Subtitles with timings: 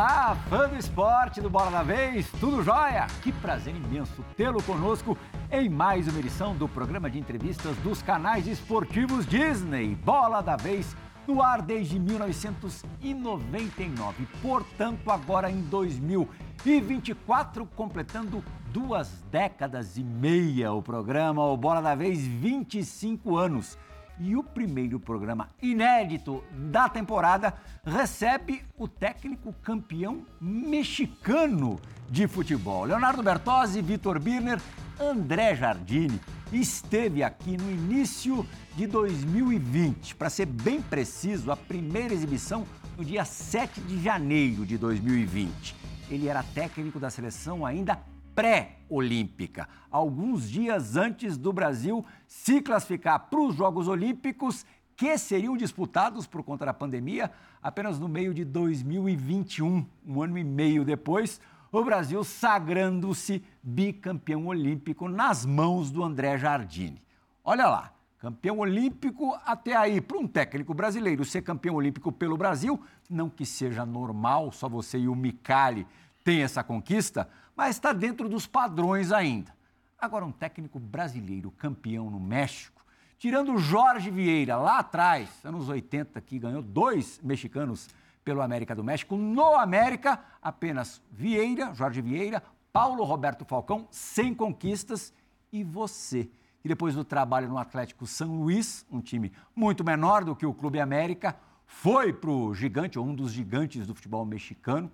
[0.00, 3.06] Olá, fã do esporte do Bola da Vez, tudo jóia?
[3.22, 5.14] Que prazer imenso tê-lo conosco
[5.52, 9.94] em mais uma edição do programa de entrevistas dos canais esportivos Disney.
[9.94, 10.96] Bola da Vez
[11.26, 21.44] no ar desde 1999, portanto, agora em 2024, completando duas décadas e meia o programa,
[21.44, 23.76] o Bola da Vez, 25 anos
[24.20, 32.84] e o primeiro programa inédito da temporada recebe o técnico campeão mexicano de futebol.
[32.84, 34.60] Leonardo Bertozzi, Vitor Birner,
[35.00, 36.20] André Jardini
[36.52, 40.14] esteve aqui no início de 2020.
[40.16, 42.66] Para ser bem preciso, a primeira exibição
[42.98, 45.74] no dia 7 de janeiro de 2020.
[46.10, 47.98] Ele era técnico da seleção ainda
[48.34, 54.64] pré-olímpica, alguns dias antes do Brasil se classificar para os Jogos Olímpicos,
[54.96, 57.30] que seriam disputados por conta da pandemia
[57.62, 61.40] apenas no meio de 2021, um ano e meio depois,
[61.72, 67.00] o Brasil sagrando-se bicampeão olímpico nas mãos do André Jardine.
[67.44, 72.80] Olha lá, campeão olímpico até aí, para um técnico brasileiro ser campeão olímpico pelo Brasil,
[73.08, 75.86] não que seja normal, só você e o Micali
[76.24, 77.28] têm essa conquista,
[77.60, 79.54] mas está dentro dos padrões ainda.
[79.98, 82.82] Agora, um técnico brasileiro campeão no México,
[83.18, 87.86] tirando Jorge Vieira lá atrás, anos 80, que ganhou dois mexicanos
[88.24, 95.12] pelo América do México, no América, apenas Vieira, Jorge Vieira, Paulo Roberto Falcão, sem conquistas,
[95.52, 96.30] e você,
[96.62, 100.54] que depois do trabalho no Atlético São Luís, um time muito menor do que o
[100.54, 101.36] Clube América,
[101.66, 104.90] foi para o gigante, ou um dos gigantes do futebol mexicano,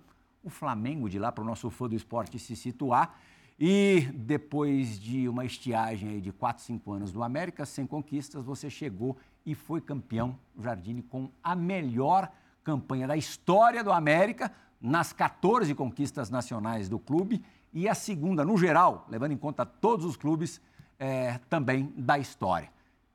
[0.47, 3.19] o Flamengo de lá, para o nosso fã do esporte se situar.
[3.59, 9.17] E depois de uma estiagem de 4, 5 anos do América, sem conquistas, você chegou
[9.45, 12.31] e foi campeão, Jardine, com a melhor
[12.63, 17.43] campanha da história do América, nas 14 conquistas nacionais do clube,
[17.73, 20.61] e a segunda, no geral, levando em conta todos os clubes,
[20.99, 22.69] é, também da história.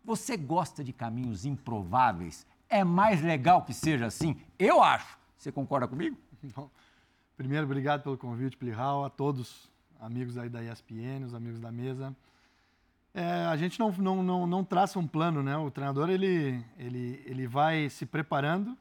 [0.04, 2.46] Você gosta de caminhos improváveis?
[2.68, 4.36] É mais legal que seja assim?
[4.58, 5.18] Eu acho.
[5.38, 6.16] Você concorda comigo?
[6.56, 6.70] Não.
[7.42, 12.14] Primeiro, obrigado pelo convite, Plihal, a todos amigos aí da ESPN, os amigos da mesa.
[13.12, 15.56] É, a gente não, não, não, não, traça um plano, né?
[15.56, 18.78] O treinador ele, ele, ele vai se preparando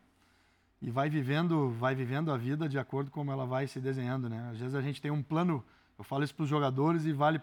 [0.79, 4.29] e vai vivendo, vai vivendo a vida de acordo com como ela vai se desenhando,
[4.29, 4.47] né?
[4.51, 5.63] Às vezes a gente tem um plano,
[5.97, 7.41] eu falo isso para os jogadores e vale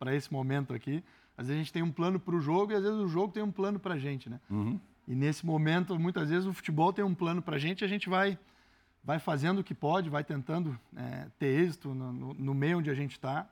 [0.00, 1.00] para esse momento aqui.
[1.38, 3.32] Às vezes a gente tem um plano para o jogo e às vezes o jogo
[3.32, 4.40] tem um plano para a gente, né?
[4.50, 4.80] Uhum.
[5.06, 7.88] E nesse momento, muitas vezes o futebol tem um plano para a gente e a
[7.88, 8.36] gente vai
[9.02, 12.90] vai fazendo o que pode, vai tentando é, ter êxito no, no, no, meio onde
[12.90, 13.46] a gente está.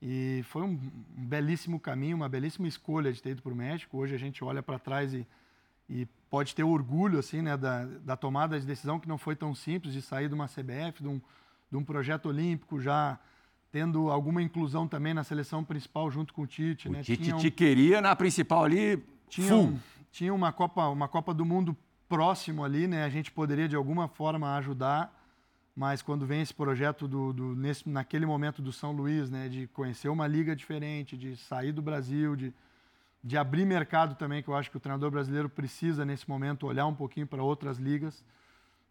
[0.00, 0.78] E foi um,
[1.16, 3.96] um, belíssimo caminho, uma belíssima escolha de ter ido para o México.
[3.96, 5.26] Hoje a gente olha para trás e,
[5.88, 9.54] e, pode ter orgulho assim, né, da, da, tomada de decisão que não foi tão
[9.54, 11.20] simples de sair de uma CBF, de um,
[11.70, 13.18] de um projeto olímpico, já
[13.70, 16.88] tendo alguma inclusão também na seleção principal junto com o Tite.
[16.88, 17.02] O né?
[17.02, 19.78] Tite um, te queria na principal ali, tinha, um,
[20.10, 21.76] tinha uma Copa, uma Copa do Mundo
[22.12, 23.04] próximo ali, né?
[23.04, 25.10] A gente poderia de alguma forma ajudar,
[25.74, 29.48] mas quando vem esse projeto do, do nesse, naquele momento do São Luís, né?
[29.48, 32.52] De conhecer uma liga diferente, de sair do Brasil, de,
[33.24, 36.84] de abrir mercado também, que eu acho que o treinador brasileiro precisa nesse momento olhar
[36.84, 38.22] um pouquinho para outras ligas.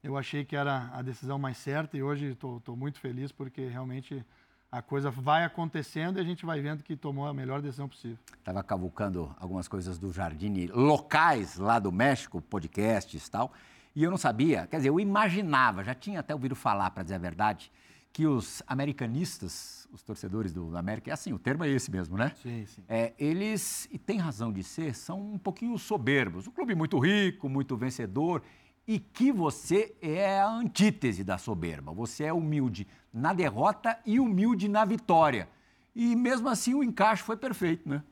[0.04, 4.26] Eu achei que era a decisão mais certa e hoje estou muito feliz porque realmente
[4.72, 8.18] a coisa vai acontecendo e a gente vai vendo que tomou a melhor decisão possível.
[8.40, 13.52] Estava cavucando algumas coisas do Jardine locais lá do México, podcasts e tal,
[13.94, 17.16] e eu não sabia, quer dizer, eu imaginava, já tinha até ouvido falar, para dizer
[17.16, 17.70] a verdade,
[18.14, 22.32] que os americanistas, os torcedores do América, é assim, o termo é esse mesmo, né?
[22.42, 22.84] Sim, sim.
[22.88, 26.48] É, eles, e tem razão de ser, são um pouquinho soberbos.
[26.48, 28.42] Um clube muito rico, muito vencedor,
[28.92, 31.94] e que você é a antítese da soberba.
[31.94, 35.48] Você é humilde na derrota e humilde na vitória.
[35.96, 38.04] E mesmo assim o encaixe foi perfeito, né?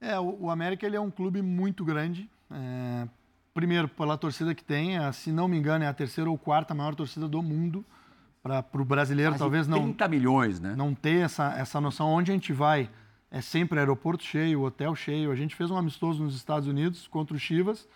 [0.00, 2.30] É, o, o América ele é um clube muito grande.
[2.52, 3.08] É,
[3.52, 6.72] primeiro, pela torcida que tem, é, se não me engano, é a terceira ou quarta
[6.72, 7.84] maior torcida do mundo.
[8.40, 9.88] Para o brasileiro, Mais talvez 30 não.
[9.88, 10.76] 30 milhões, né?
[10.76, 12.06] Não ter essa, essa noção.
[12.10, 12.88] Onde a gente vai,
[13.28, 15.32] é sempre aeroporto cheio, hotel cheio.
[15.32, 17.88] A gente fez um amistoso nos Estados Unidos contra o Chivas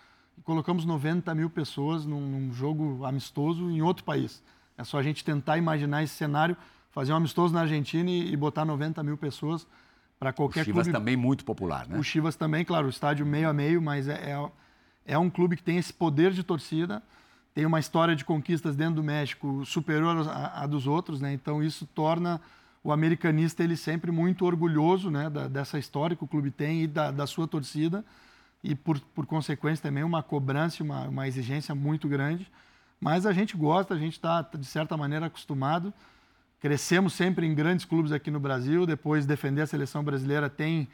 [0.42, 4.42] e colocamos 90 mil pessoas num, num jogo amistoso em outro país.
[4.76, 6.56] É só a gente tentar imaginar esse cenário,
[6.90, 9.64] fazer um amistoso na Argentina e, e botar 90 mil pessoas
[10.18, 10.70] para qualquer clube.
[10.70, 10.98] O Chivas clube.
[10.98, 11.96] também muito popular, né?
[11.96, 14.50] O Chivas também, claro, o estádio meio a meio, mas é, é,
[15.14, 17.00] é um clube que tem esse poder de torcida,
[17.54, 21.32] tem uma história de conquistas dentro do México superior à, à dos outros, né?
[21.32, 22.40] Então isso torna
[22.82, 26.86] o americanista ele sempre muito orgulhoso, né, da, dessa história que o clube tem e
[26.88, 28.04] da, da sua torcida
[28.62, 32.50] e por, por consequência também uma cobrança, uma, uma exigência muito grande.
[33.00, 35.92] Mas a gente gosta, a gente está, de certa maneira, acostumado.
[36.60, 40.88] Crescemos sempre em grandes clubes aqui no Brasil, depois defender a seleção brasileira tem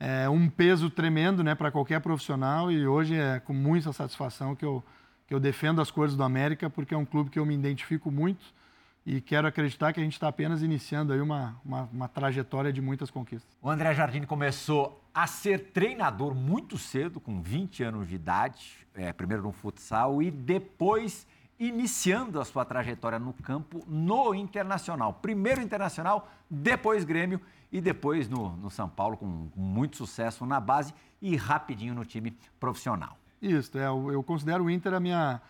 [0.00, 2.72] é, um peso tremendo né, para qualquer profissional.
[2.72, 4.82] E hoje é com muita satisfação que eu,
[5.26, 8.10] que eu defendo as cores do América, porque é um clube que eu me identifico
[8.10, 8.42] muito
[9.04, 12.80] e quero acreditar que a gente está apenas iniciando aí uma, uma, uma, trajetória de
[12.80, 13.50] muitas conquistas.
[13.60, 19.12] O André Jardine começou a ser treinador muito cedo, com 20 anos de idade, é,
[19.12, 21.26] primeiro no futsal e depois
[21.58, 25.14] iniciando a sua trajetória no campo no Internacional.
[25.14, 27.40] Primeiro Internacional, depois Grêmio
[27.70, 32.36] e depois no, no São Paulo, com, muito sucesso na base e rapidinho no time
[32.58, 33.16] profissional.
[33.40, 35.40] Isso, é, eu considero o Inter a minha,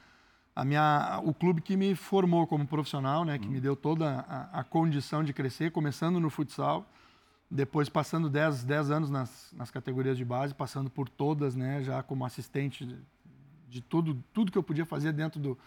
[0.55, 4.61] a minha, o clube que me formou como profissional, né, que me deu toda a,
[4.61, 6.87] a, condição de crescer, começando no futsal,
[7.51, 12.03] depois passando 10, 10 anos nas, nas categorias de base, passando por todas, né, já
[12.03, 12.99] como assistente de,
[13.69, 15.59] de tudo, tudo que eu podia fazer dentro do,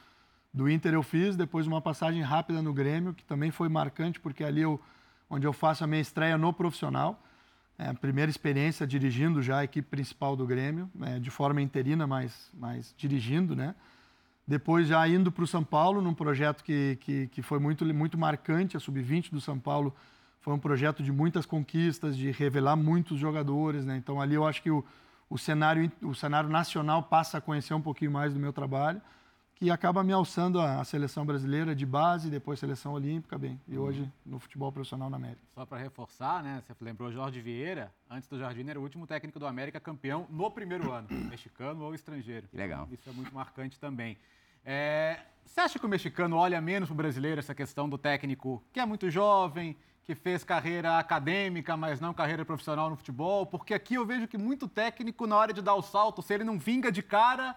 [0.54, 4.44] do Inter eu fiz, depois uma passagem rápida no Grêmio, que também foi marcante, porque
[4.44, 4.80] ali eu,
[5.28, 7.22] onde eu faço a minha estreia no profissional,
[7.78, 12.52] é primeira experiência dirigindo já a equipe principal do Grêmio, é, de forma interina, mas,
[12.54, 13.76] mas dirigindo, né?
[14.48, 18.18] Depois já indo para o São Paulo, num projeto que, que, que foi muito, muito
[18.18, 19.96] marcante, a Sub-20 do São Paulo
[20.40, 23.98] foi um projeto de muitas conquistas, de revelar muitos jogadores, né?
[23.98, 24.86] Então ali eu acho que o,
[25.28, 29.02] o, cenário, o cenário nacional passa a conhecer um pouquinho mais do meu trabalho
[29.56, 34.02] que acaba me alçando a, seleção brasileira de base, depois seleção olímpica, bem, e hoje
[34.02, 34.12] uhum.
[34.25, 35.42] no futebol profissional na América.
[35.54, 39.40] Só para reforçar, né, você lembrou Jorge Vieira, antes do Jardim era o último técnico
[39.40, 42.50] do América campeão no primeiro ano, mexicano ou estrangeiro.
[42.50, 42.88] Que legal.
[42.92, 44.18] Isso é muito marcante também.
[44.66, 48.62] É, você acha que o mexicano olha menos para o brasileiro essa questão do técnico
[48.74, 53.46] que é muito jovem, que fez carreira acadêmica, mas não carreira profissional no futebol?
[53.46, 56.44] Porque aqui eu vejo que muito técnico, na hora de dar o salto, se ele
[56.44, 57.56] não vinga de cara,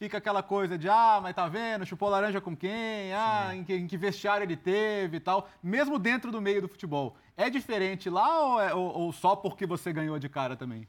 [0.00, 3.74] fica aquela coisa de, ah, mas tá vendo, chupou laranja com quem, ah, em que,
[3.74, 7.14] em que, vestiário ele teve e tal, mesmo dentro do meio do futebol.
[7.36, 10.88] É diferente lá ou, é, ou, ou, só porque você ganhou de cara também?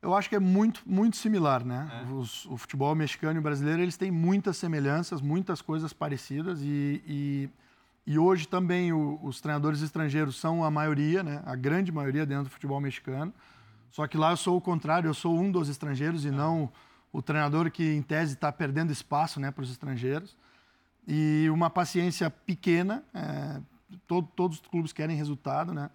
[0.00, 2.02] Eu acho que é muito, muito similar, né?
[2.02, 2.12] É.
[2.14, 7.50] Os, o futebol mexicano e brasileiro, eles têm muitas semelhanças, muitas coisas parecidas e, e,
[8.06, 11.42] e hoje também o, os treinadores estrangeiros são a maioria, né?
[11.44, 13.34] A grande maioria dentro do futebol mexicano.
[13.90, 16.30] Só que lá eu sou o contrário, eu sou um dos estrangeiros e é.
[16.30, 16.72] não
[17.14, 20.36] o treinador que, em tese, está perdendo espaço né, para os estrangeiros.
[21.06, 23.60] E uma paciência pequena, é,
[24.04, 25.90] todo, todos os clubes querem resultado, né?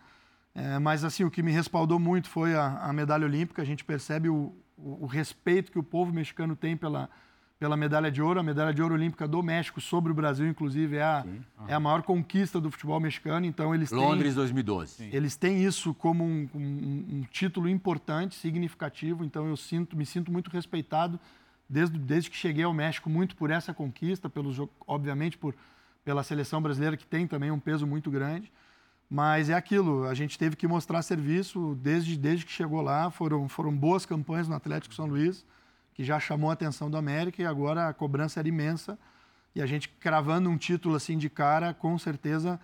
[0.55, 3.61] É, mas, assim, o que me respaldou muito foi a, a medalha olímpica.
[3.61, 7.09] A gente percebe o, o, o respeito que o povo mexicano tem pela,
[7.59, 8.39] pela medalha de ouro.
[8.39, 11.67] A medalha de ouro olímpica do México sobre o Brasil, inclusive, é a, uhum.
[11.67, 13.45] é a maior conquista do futebol mexicano.
[13.45, 14.91] Então, eles Londres têm, 2012.
[14.93, 15.09] Sim.
[15.11, 19.25] Eles têm isso como um, um, um, título importante, significativo.
[19.25, 21.19] Então, eu sinto, me sinto muito respeitado
[21.67, 24.57] desde, desde que cheguei ao México, muito por essa conquista, pelos,
[24.87, 25.53] obviamente por,
[26.05, 28.51] pela seleção brasileira, que tem também um peso muito grande.
[29.11, 33.09] Mas é aquilo, a gente teve que mostrar serviço desde, desde que chegou lá.
[33.09, 35.43] Foram, foram boas campanhas no Atlético São Luís
[35.99, 38.97] que já chamou a atenção do América e agora a cobrança era imensa.
[39.53, 42.57] E a gente cravando um título assim de cara, com certeza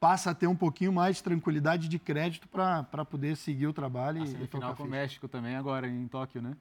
[0.00, 4.22] passa a ter um pouquinho mais de tranquilidade de crédito para poder seguir o trabalho.
[4.22, 6.56] A e semifinal com o México também agora em Tóquio, né?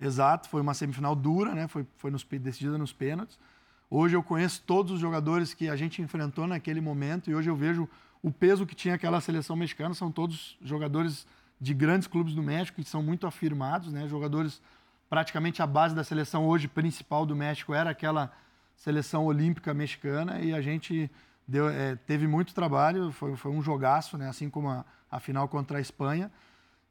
[0.00, 1.66] Exato, foi uma semifinal dura, né?
[1.66, 3.36] Foi, foi nos, decidida nos pênaltis.
[3.90, 7.56] Hoje eu conheço todos os jogadores que a gente enfrentou naquele momento e hoje eu
[7.56, 7.88] vejo
[8.22, 9.92] o peso que tinha aquela seleção mexicana.
[9.92, 11.26] São todos jogadores
[11.60, 14.06] de grandes clubes do México que são muito afirmados, né?
[14.06, 14.62] Jogadores
[15.14, 18.32] praticamente a base da seleção hoje principal do México era aquela
[18.74, 21.08] seleção olímpica mexicana e a gente
[21.46, 24.28] deu, é, teve muito trabalho, foi, foi um jogaço, né?
[24.28, 26.32] assim como a, a, final contra a Espanha.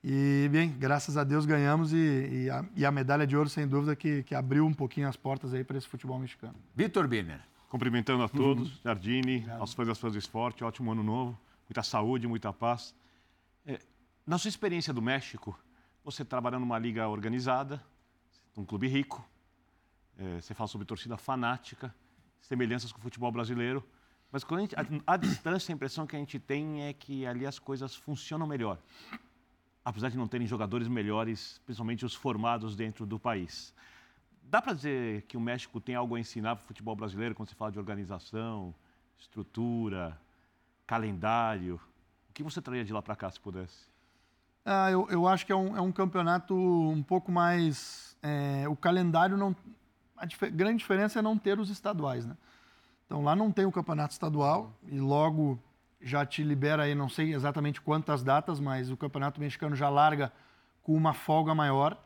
[0.02, 3.68] E, bem, graças a Deus ganhamos e, e, a, e a, medalha de ouro, sem
[3.68, 6.56] dúvida, que, que abriu um pouquinho as portas aí para esse futebol mexicano.
[6.74, 7.42] Vitor Birner.
[7.68, 8.80] Cumprimentando a todos, uhum.
[8.86, 9.60] Jardine, Obrigado.
[9.60, 11.38] aos fãs das fãs do esporte, ótimo ano novo,
[11.68, 12.96] muita saúde, muita paz.
[13.66, 13.82] É,
[14.26, 15.60] na sua experiência do México,
[16.06, 17.84] você trabalhando numa liga organizada,
[18.56, 19.24] um clube rico.
[20.18, 21.94] É, você fala sobre torcida fanática,
[22.40, 23.84] semelhanças com o futebol brasileiro.
[24.32, 27.26] Mas quando a, gente, a, a, distância, a impressão que a gente tem é que
[27.26, 28.78] ali as coisas funcionam melhor.
[29.86, 33.74] Apesar de não terem jogadores melhores, principalmente os formados dentro do país.
[34.44, 37.50] Dá para dizer que o México tem algo a ensinar para o futebol brasileiro quando
[37.50, 38.74] se fala de organização,
[39.18, 40.20] estrutura,
[40.86, 41.80] calendário?
[42.30, 43.94] O que você traria de lá para cá, se pudesse?
[44.66, 48.13] Ah, eu, eu acho que é um, é um campeonato um pouco mais.
[48.24, 49.54] É, o calendário não.
[50.18, 52.38] A dif grande diferença é não ter os estaduais, né?
[53.06, 55.60] Então lá não tem o campeonato estadual e logo
[56.02, 60.32] já te libera aí, não sei exatamente quantas datas, mas o campeonato mexicano já larga
[60.82, 61.98] com uma folga maior.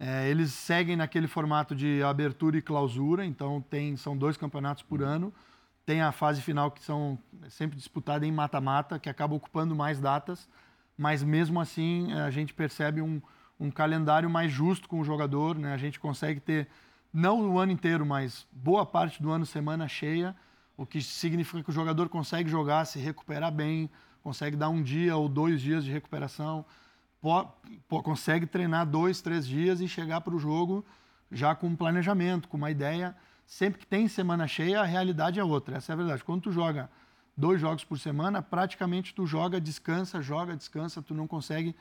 [0.00, 5.02] É, eles seguem naquele formato de abertura e clausura, então tem, são dois campeonatos por
[5.02, 5.32] ano.
[5.84, 10.48] Tem a fase final que são sempre disputada em mata-mata, que acaba ocupando mais datas,
[10.96, 13.20] mas mesmo assim a gente percebe um,
[13.58, 15.72] um calendário mais justo com o jogador, né?
[15.72, 16.68] A gente consegue ter
[17.12, 20.36] não o ano inteiro, mas boa parte do ano semana cheia,
[20.76, 23.90] o que significa que o jogador consegue jogar, se recuperar bem,
[24.22, 26.64] consegue dar um dia ou dois dias de recuperação,
[27.88, 30.84] consegue treinar dois, três dias e chegar para o jogo
[31.30, 33.16] já com um planejamento, com uma ideia.
[33.46, 35.78] Sempre que tem semana cheia, a realidade é outra.
[35.78, 36.22] Essa é a verdade.
[36.22, 36.90] Quando tu joga
[37.36, 41.74] dois jogos por semana, praticamente tu joga, descansa, joga, descansa, tu não consegue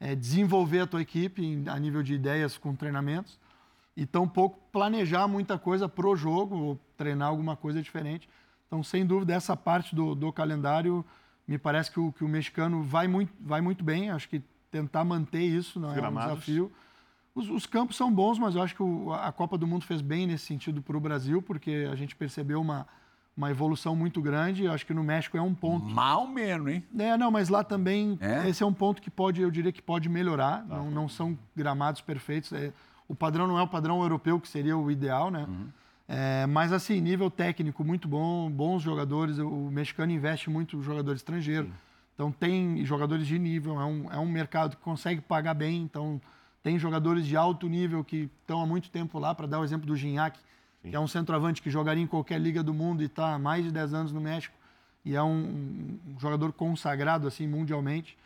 [0.00, 3.38] é, desenvolver a tua equipe a nível de ideias com treinamentos
[3.96, 8.28] e tampouco planejar muita coisa pro jogo ou treinar alguma coisa diferente.
[8.66, 11.04] Então, sem dúvida, essa parte do, do calendário
[11.46, 14.10] me parece que o, que o mexicano vai muito, vai muito bem.
[14.10, 16.72] Acho que tentar manter isso não é um desafio.
[17.34, 20.00] Os, os, campos são bons, mas eu acho que o, a Copa do Mundo fez
[20.00, 22.86] bem nesse sentido para o Brasil, porque a gente percebeu uma,
[23.36, 24.66] uma evolução muito grande.
[24.68, 25.86] Acho que no México é um ponto.
[25.86, 26.84] Mal menos, hein?
[26.98, 28.48] É, não, mas lá também é?
[28.48, 30.64] esse é um ponto que pode, eu diria que pode melhorar.
[30.66, 30.76] Tá.
[30.76, 32.52] Não, não são gramados perfeitos.
[32.52, 32.72] É,
[33.08, 35.46] o padrão não é o padrão europeu, que seria o ideal, né?
[35.48, 35.68] Uhum.
[36.06, 39.38] É, mas assim, nível técnico muito bom, bons jogadores.
[39.38, 41.66] O mexicano investe muito em jogador estrangeiro.
[41.66, 41.72] Sim.
[42.14, 45.82] Então tem jogadores de nível, é um, é um mercado que consegue pagar bem.
[45.82, 46.20] Então
[46.62, 49.86] tem jogadores de alto nível que estão há muito tempo lá, para dar o exemplo
[49.86, 49.96] do
[50.84, 53.38] Ginhaque, que é um centroavante que jogaria em qualquer liga do mundo e está há
[53.38, 54.54] mais de 10 anos no México.
[55.04, 58.16] E é um, um jogador consagrado assim mundialmente.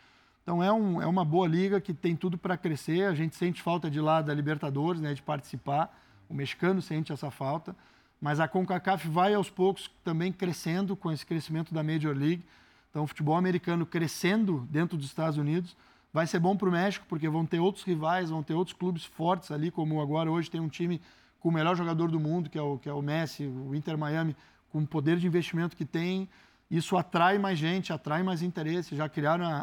[0.43, 3.05] Então é, um, é uma boa liga que tem tudo para crescer.
[3.05, 5.95] A gente sente falta de lá da Libertadores, né, de participar.
[6.29, 7.75] O mexicano sente essa falta.
[8.21, 12.43] Mas a CONCACAF vai aos poucos também crescendo com esse crescimento da Major League.
[12.89, 15.75] Então o futebol americano crescendo dentro dos Estados Unidos
[16.11, 19.05] vai ser bom para o México, porque vão ter outros rivais, vão ter outros clubes
[19.05, 20.99] fortes ali, como agora hoje tem um time
[21.39, 23.97] com o melhor jogador do mundo, que é o, que é o Messi, o Inter
[23.97, 24.35] Miami,
[24.71, 26.29] com o poder de investimento que tem
[26.69, 28.95] isso atrai mais gente, atrai mais interesse.
[28.95, 29.57] Já criaram a,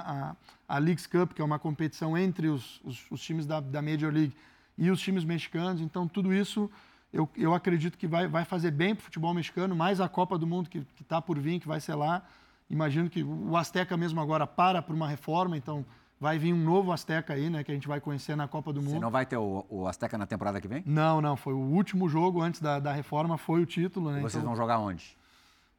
[0.68, 3.80] a, a Leagues Cup, que é uma competição entre os, os, os times da, da,
[3.80, 4.34] Major League
[4.76, 5.80] e os times mexicanos.
[5.80, 6.68] Então, tudo isso
[7.12, 10.36] eu, eu acredito que vai, vai fazer bem para o futebol mexicano, mais a Copa
[10.36, 12.24] do Mundo que está por vir, que vai ser lá.
[12.68, 15.86] Imagino que o Azteca mesmo agora para para uma reforma, então
[16.20, 18.80] vai vir um novo Azteca aí, né, que a gente vai conhecer na Copa do
[18.80, 18.92] Mundo.
[18.92, 20.82] Você não vai ter o, o Azteca na temporada que vem?
[20.86, 21.36] Não, não.
[21.36, 24.10] Foi o último jogo antes da, da reforma, foi o título.
[24.10, 24.20] Né?
[24.20, 25.16] Vocês então, vão jogar onde?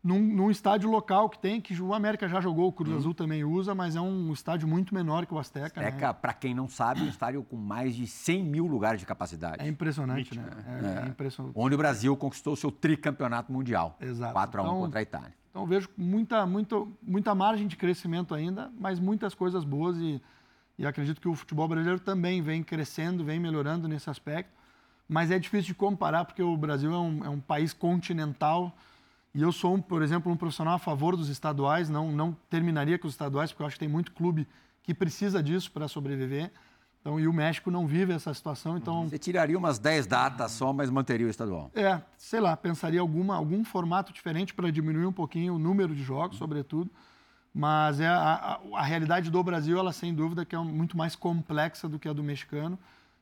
[0.08, 2.98] num, num, estádio local que tem, que o América já jogou, o Cruz uhum.
[2.98, 5.82] Azul também usa, mas é um estádio muito menor que o Azteca.
[5.82, 6.14] Azteca, né?
[6.14, 9.62] para quem não sabe, é um estádio com mais de 100 mil lugares de capacidade.
[9.62, 10.46] É impressionante, né?
[10.66, 11.06] É, é.
[11.06, 11.54] é, impressionante.
[11.56, 13.98] Onde o Brasil conquistou o seu tricampeonato mundial.
[14.00, 14.34] Exato.
[14.34, 15.34] 4 a 1 então, contra a Itália.
[15.58, 20.22] Então vejo muita, muita, muita margem de crescimento ainda, mas muitas coisas boas e,
[20.78, 24.52] e acredito que o futebol brasileiro também vem crescendo, vem melhorando nesse aspecto.
[25.10, 28.72] Mas é difícil de comparar porque o Brasil é um, é um país continental,
[29.34, 33.00] e eu sou, um, por exemplo, um profissional a favor dos estaduais, não, não terminaria
[33.00, 34.48] com os estaduais, porque eu acho que tem muito clube
[34.84, 36.52] que precisa disso para sobreviver.
[37.08, 39.08] Então, e o México não vive essa situação, então...
[39.08, 41.72] Você tiraria umas 10 datas só, mas manteria o estadual?
[41.74, 46.04] É, sei lá, pensaria alguma, algum formato diferente para diminuir um pouquinho o número de
[46.04, 46.92] jogos, sobretudo.
[47.54, 51.16] Mas é a, a, a, realidade do Brasil, ela sem dúvida que é muito mais
[51.16, 52.78] complexa do que a do mexicano.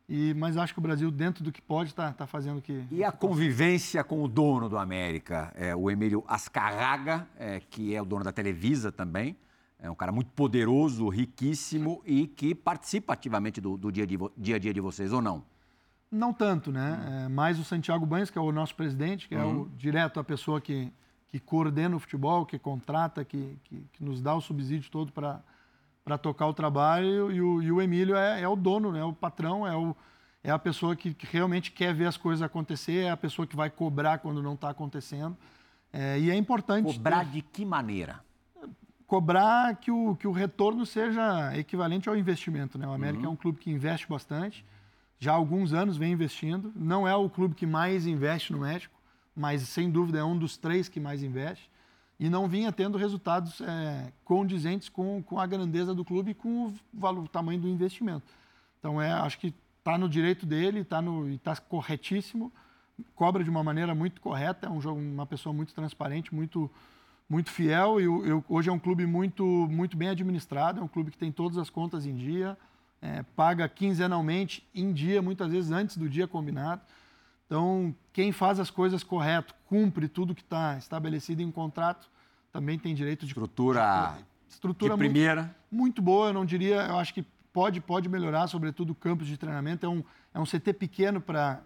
[0.10, 2.86] E, mas acho que o Brasil, dentro do que pode, está tá fazendo o que.
[2.90, 8.02] E a convivência com o dono do América, é, o Emílio Ascarraga, é, que é
[8.02, 9.38] o dono da Televisa também.
[9.80, 14.56] É um cara muito poderoso, riquíssimo e que participa ativamente do, do dia, de, dia
[14.56, 15.44] a dia de vocês, ou não?
[16.10, 17.00] Não tanto, né?
[17.00, 17.26] Hum.
[17.26, 20.24] É, mais o Santiago Banhos, que é o nosso presidente, que é o, direto a
[20.24, 20.92] pessoa que,
[21.28, 25.42] que coordena o futebol, que contrata, que, que, que nos dá o subsídio todo para
[26.06, 29.04] para tocar o trabalho e o, e o Emílio é, é, o dono, né?
[29.04, 29.96] o patrão, é, o,
[30.44, 33.56] é a pessoa que, que, realmente quer ver as coisas acontecer, é a pessoa que
[33.56, 35.36] vai cobrar quando não está acontecendo.
[35.92, 36.94] É, e é importante.
[36.94, 37.32] Cobrar ter...
[37.32, 38.24] de que maneira?
[39.16, 42.78] Cobrar que o, que o retorno seja equivalente ao investimento.
[42.78, 42.86] Né?
[42.86, 43.30] O América uhum.
[43.30, 44.66] é um clube que investe bastante,
[45.18, 46.74] já há alguns anos vem investindo.
[46.76, 48.94] Não é o clube que mais investe no México,
[49.34, 51.72] mas sem dúvida é um dos três que mais investe
[52.20, 56.66] e não vinha tendo resultados é, condizentes com, com a grandeza do clube e com
[56.66, 58.26] o, valor, o tamanho do investimento.
[58.80, 61.02] Então, é, acho que está no direito dele, está
[61.42, 62.52] tá corretíssimo,
[63.16, 66.70] cobra de uma maneira muito correta, é um uma pessoa muito transparente, muito,
[67.30, 68.00] muito fiel.
[68.00, 71.32] E eu, hoje é um clube muito, muito bem administrado, é um clube que tem
[71.32, 72.58] todas as contas em dia,
[73.02, 76.82] é, paga quinzenalmente, em dia, muitas vezes antes do dia combinado.
[77.46, 82.10] Então, quem faz as coisas correto, cumpre tudo que está estabelecido em contrato,
[82.52, 84.18] também tem direito de estrutura,
[84.50, 86.30] estrutura de primeira, muito, muito boa.
[86.30, 89.86] Eu não diria, eu acho que pode pode melhorar, sobretudo campos de treinamento.
[89.86, 90.04] É um
[90.36, 91.62] é um CT pequeno para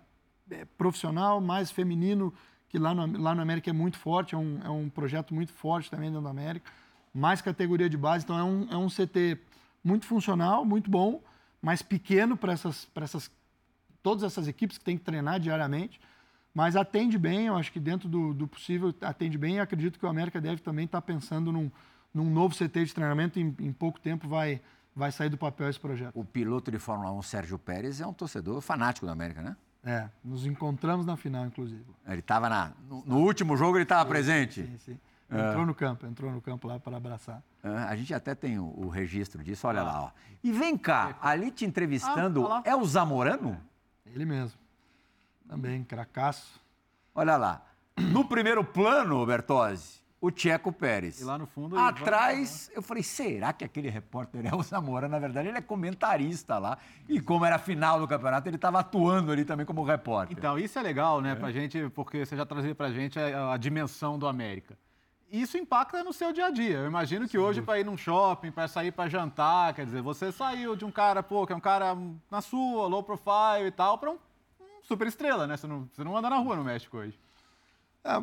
[0.51, 2.31] é, profissional, mais feminino,
[2.69, 5.51] que lá no, lá no América é muito forte, é um, é um projeto muito
[5.51, 6.71] forte também dentro da América,
[7.13, 9.37] mais categoria de base, então é um, é um CT
[9.83, 11.21] muito funcional, muito bom,
[11.61, 13.31] mas pequeno para essas, essas,
[14.03, 15.99] todas essas equipes que têm que treinar diariamente,
[16.53, 20.05] mas atende bem, eu acho que dentro do, do possível atende bem e acredito que
[20.05, 21.71] o América deve também estar tá pensando num,
[22.13, 24.61] num novo CT de treinamento, em, em pouco tempo vai,
[24.95, 26.11] vai sair do papel esse projeto.
[26.19, 29.55] O piloto de Fórmula 1, Sérgio Pérez, é um torcedor fanático da América, né?
[29.83, 31.85] É, nos encontramos na final, inclusive.
[32.07, 32.71] Ele estava na.
[32.87, 34.63] No, no, último jogo ele estava presente.
[34.63, 34.99] Sim, sim.
[35.31, 35.65] Entrou é.
[35.65, 37.41] no campo, entrou no campo lá para abraçar.
[37.63, 39.83] É, a gente até tem o, o registro disso, olha ah.
[39.83, 40.01] lá.
[40.03, 40.11] Ó.
[40.43, 43.57] E vem cá, ali te entrevistando, ah, é o Zamorano?
[44.05, 44.59] Ele mesmo.
[45.47, 46.59] Também, cracaço.
[47.13, 47.63] Olha lá.
[47.97, 51.21] No primeiro plano, Bertozzi, o Tcheco Pérez.
[51.21, 51.77] E lá no fundo.
[51.77, 52.77] Atrás, vai...
[52.77, 55.07] eu falei, será que aquele repórter é o Zamora?
[55.07, 56.77] Na verdade, ele é comentarista lá.
[57.07, 60.37] E como era final do campeonato, ele estava atuando ali também como repórter.
[60.37, 61.35] Então, isso é legal, né, é.
[61.35, 64.77] pra gente, porque você já trazia pra gente a, a dimensão do América.
[65.31, 66.77] Isso impacta no seu dia a dia.
[66.77, 67.37] Eu imagino que Sim.
[67.37, 70.91] hoje, para ir num shopping, para sair para jantar, quer dizer, você saiu de um
[70.91, 71.95] cara, pô, que é um cara
[72.31, 75.55] na sua, low profile e tal, para um, um super estrela, né?
[75.55, 77.17] Você não, você não anda na rua no México hoje.
[78.03, 78.19] É,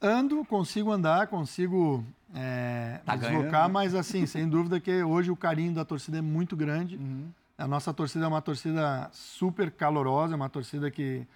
[0.00, 5.74] ando, consigo andar, consigo é, tá deslocar, mas assim, sem dúvida que hoje o carinho
[5.74, 6.96] da torcida é muito grande.
[6.96, 7.28] Uhum.
[7.56, 11.26] A nossa torcida é uma torcida super calorosa, é uma torcida que,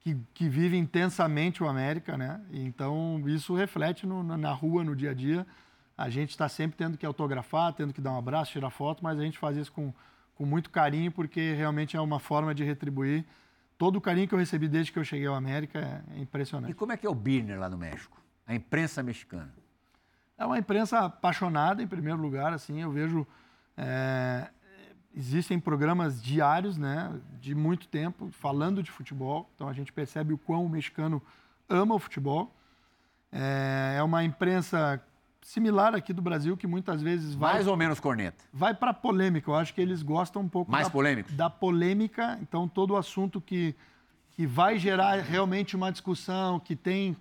[0.00, 2.40] que, que, vive intensamente o América, né?
[2.52, 5.46] Então isso reflete no, na rua, no dia a dia.
[5.96, 9.18] A gente está sempre tendo que autografar, tendo que dar um abraço, tirar foto, mas
[9.18, 9.94] a gente faz isso com,
[10.34, 13.24] com muito carinho, porque realmente é uma forma de retribuir
[13.76, 16.70] todo o carinho que eu recebi desde que eu cheguei ao América é impressionante.
[16.70, 18.20] E como é que é o Birner lá no México?
[18.46, 19.52] A imprensa mexicana?
[20.36, 23.26] É uma imprensa apaixonada, em primeiro lugar, assim, eu vejo...
[23.76, 24.48] É,
[25.16, 30.38] existem programas diários, né, de muito tempo, falando de futebol, então a gente percebe o
[30.38, 31.22] quão o mexicano
[31.68, 32.52] ama o futebol.
[33.30, 35.02] É, é uma imprensa
[35.44, 37.52] similar aqui do Brasil, que muitas vezes vai.
[37.52, 38.42] Mais ou menos corneta.
[38.50, 39.50] Vai para polêmica.
[39.50, 40.72] Eu acho que eles gostam um pouco.
[40.72, 41.32] Mais da, polêmico?
[41.32, 42.38] Da polêmica.
[42.40, 43.74] Então, todo o assunto que,
[44.30, 47.14] que vai gerar realmente uma discussão, que tem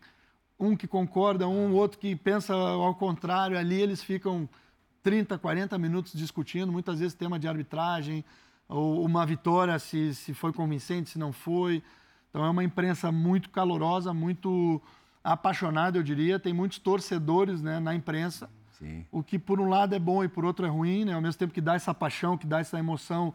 [0.58, 4.48] um que concorda, um outro que pensa ao contrário, ali eles ficam
[5.04, 8.24] 30, 40 minutos discutindo, muitas vezes tema de arbitragem,
[8.70, 11.84] ou uma vitória, se, se foi convincente, se não foi.
[12.30, 14.82] Então, é uma imprensa muito calorosa, muito
[15.24, 16.40] apaixonado, eu diria.
[16.40, 18.50] Tem muitos torcedores né, na imprensa.
[18.78, 19.06] Sim.
[19.12, 21.14] O que, por um lado, é bom e por outro é ruim, né?
[21.14, 23.34] Ao mesmo tempo que dá essa paixão, que dá essa emoção.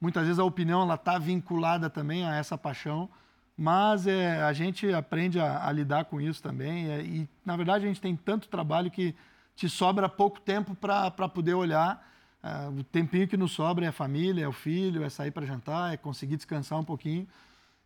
[0.00, 3.08] Muitas vezes a opinião ela está vinculada também a essa paixão.
[3.56, 6.90] Mas é, a gente aprende a, a lidar com isso também.
[6.90, 9.14] É, e, na verdade, a gente tem tanto trabalho que
[9.54, 12.06] te sobra pouco tempo para poder olhar.
[12.42, 15.44] É, o tempinho que nos sobra é a família, é o filho, é sair para
[15.44, 17.26] jantar, é conseguir descansar um pouquinho.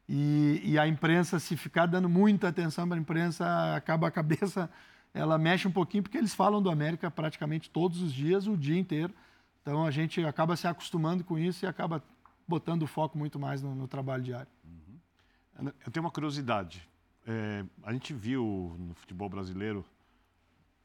[0.09, 4.71] E, e, a imprensa, se ficar dando muita atenção para a imprensa, acaba a cabeça,
[5.15, 8.79] ela mexe um pouquinho, porque eles falam do América praticamente todos os dias, o dia
[8.79, 9.15] inteiro.
[9.63, 12.03] Então a gente acaba se acostumando com isso e acaba
[12.47, 14.49] botando o foco muito mais no, no trabalho diário.
[14.63, 15.73] Uhum.
[15.87, 16.87] Eu tenho uma curiosidade.
[17.27, 19.85] É, a gente viu no futebol brasileiro,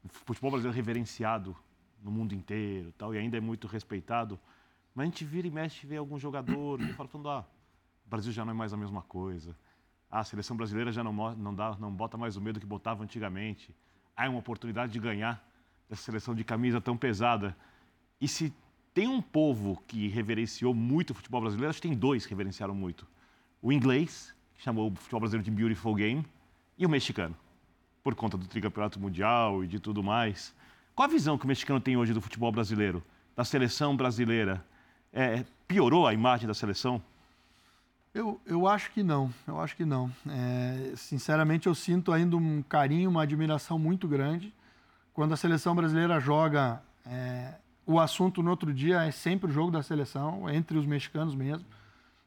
[0.02, 1.54] o futebol brasileiro reverenciado
[2.02, 4.40] no mundo inteiro tal, e ainda é muito respeitado,
[4.94, 7.46] mas a gente vira e mexe vê algum jogador que fala, falando, ah,
[8.10, 9.56] o Brasil já não é mais a mesma coisa.
[10.10, 13.72] a seleção brasileira já não, não, dá, não bota mais o medo que botava antigamente.
[14.16, 15.40] Há uma oportunidade de ganhar
[15.88, 17.56] essa seleção de camisa tão pesada.
[18.20, 18.52] E se
[18.92, 22.74] tem um povo que reverenciou muito o futebol brasileiro, acho que tem dois que reverenciaram
[22.74, 23.06] muito.
[23.62, 26.26] O inglês, que chamou o futebol brasileiro de Beautiful Game,
[26.76, 27.36] e o mexicano,
[28.02, 30.52] por conta do tricampeonato mundial e de tudo mais.
[30.96, 33.04] Qual a visão que o mexicano tem hoje do futebol brasileiro,
[33.36, 34.66] da seleção brasileira?
[35.12, 37.00] É, piorou a imagem da seleção?
[38.12, 40.10] Eu, eu acho que não, eu acho que não.
[40.28, 44.52] É, sinceramente, eu sinto ainda um carinho, uma admiração muito grande.
[45.14, 47.54] Quando a seleção brasileira joga, é,
[47.86, 51.64] o assunto no outro dia é sempre o jogo da seleção, entre os mexicanos mesmo.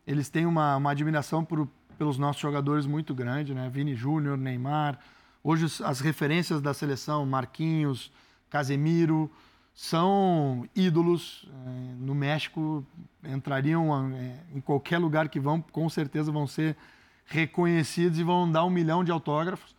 [0.08, 1.68] Eles têm uma, uma admiração por,
[1.98, 3.70] pelos nossos jogadores muito grande, né?
[3.70, 4.98] Vini Júnior, Neymar.
[5.44, 8.10] Hoje as referências da seleção, Marquinhos,
[8.50, 9.30] Casemiro,
[9.74, 11.48] são ídolos.
[11.50, 12.86] É, no México
[13.24, 16.78] entrariam é, em qualquer lugar que vão, com certeza vão ser
[17.26, 19.76] reconhecidos e vão dar um milhão de autógrafos.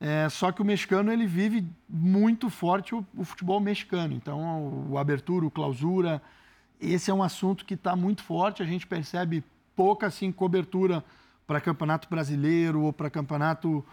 [0.00, 4.14] É, só que o mexicano ele vive muito forte o, o, futebol mexicano.
[4.14, 6.20] Então, o abertura, o clausura,
[6.80, 8.62] esse é um assunto que está muito forte.
[8.62, 9.44] A gente percebe
[9.76, 11.04] pouca assim, cobertura
[11.46, 13.84] para campeonato brasileiro ou para campeonato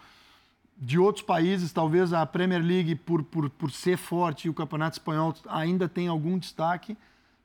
[0.80, 4.94] de outros países, talvez a Premier League, por, por, por ser forte e o Campeonato
[4.94, 6.96] Espanhol ainda tem algum destaque,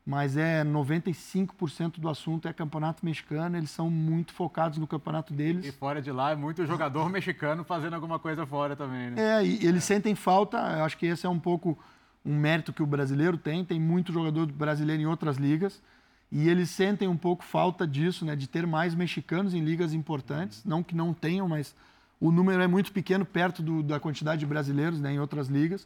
[0.06, 5.66] mas é 95% do assunto é campeonato mexicano, eles são muito focados no campeonato deles.
[5.66, 9.40] E fora de lá, é muito jogador mexicano fazendo alguma coisa fora também, né?
[9.42, 11.78] É, e eles sentem falta, eu acho que esse é um pouco
[12.24, 15.82] um mérito que o brasileiro tem, tem muito jogador brasileiro em outras ligas,
[16.32, 20.64] e eles sentem um pouco falta disso, né, de ter mais mexicanos em ligas importantes,
[20.64, 21.76] não que não tenham, mas
[22.20, 25.86] o número é muito pequeno perto do, da quantidade de brasileiros né, em outras ligas.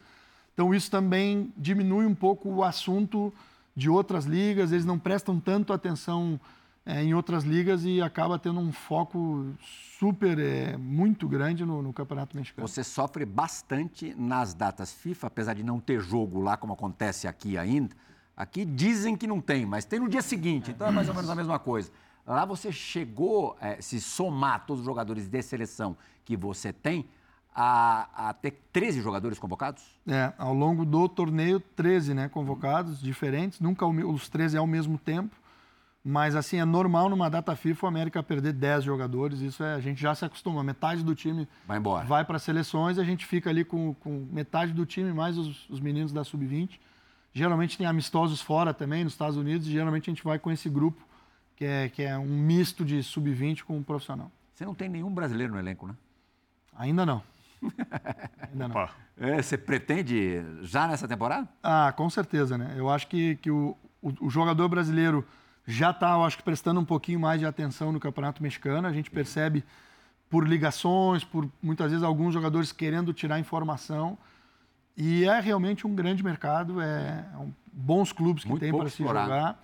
[0.53, 3.33] Então isso também diminui um pouco o assunto
[3.75, 6.39] de outras ligas, eles não prestam tanto atenção
[6.85, 9.53] é, em outras ligas e acaba tendo um foco
[9.97, 12.67] super, é, muito grande no, no, Campeonato Mexicano.
[12.67, 17.57] Você sofre bastante nas datas FIFA, apesar de não ter jogo lá como acontece aqui
[17.57, 17.95] ainda.
[18.35, 21.29] Aqui dizem que não tem, mas tem no dia seguinte, então é mais ou menos
[21.29, 21.91] a mesma coisa.
[22.29, 27.09] Lá você chegou, é, se somar todos os jogadores de seleção que você tem,
[27.55, 29.83] a, a ter 13 jogadores convocados?
[30.07, 35.35] É, ao longo do torneio, 13 né, convocados, diferentes, nunca os 13 ao mesmo tempo.
[36.05, 39.79] Mas assim, é normal numa data FIFA o América perder 10 jogadores, isso é, a
[39.79, 40.63] gente já se acostuma.
[40.63, 42.05] Metade do time vai embora.
[42.05, 45.79] Vai para seleções, a gente fica ali com, com metade do time, mais os, os
[45.79, 46.79] meninos da Sub-20.
[47.33, 50.69] Geralmente tem amistosos fora também, nos Estados Unidos, e geralmente a gente vai com esse
[50.69, 51.08] grupo,
[51.59, 54.31] que é, que é um misto de Sub-20 com um profissional.
[54.53, 55.93] Você não tem nenhum brasileiro no elenco, né?
[56.73, 57.21] Ainda não.
[58.49, 58.89] Ainda não.
[59.17, 61.49] É, você pretende já nessa temporada?
[61.61, 62.75] Ah, com certeza, né?
[62.77, 65.27] Eu acho que, que o, o, o jogador brasileiro
[65.67, 68.87] já está, eu acho que, prestando um pouquinho mais de atenção no Campeonato Mexicano.
[68.87, 69.61] A gente percebe
[70.29, 74.17] por ligações, por muitas vezes alguns jogadores querendo tirar informação.
[74.95, 78.89] E é realmente um grande mercado, é, é um, bons clubes que Muito tem para
[78.89, 79.61] se jogar.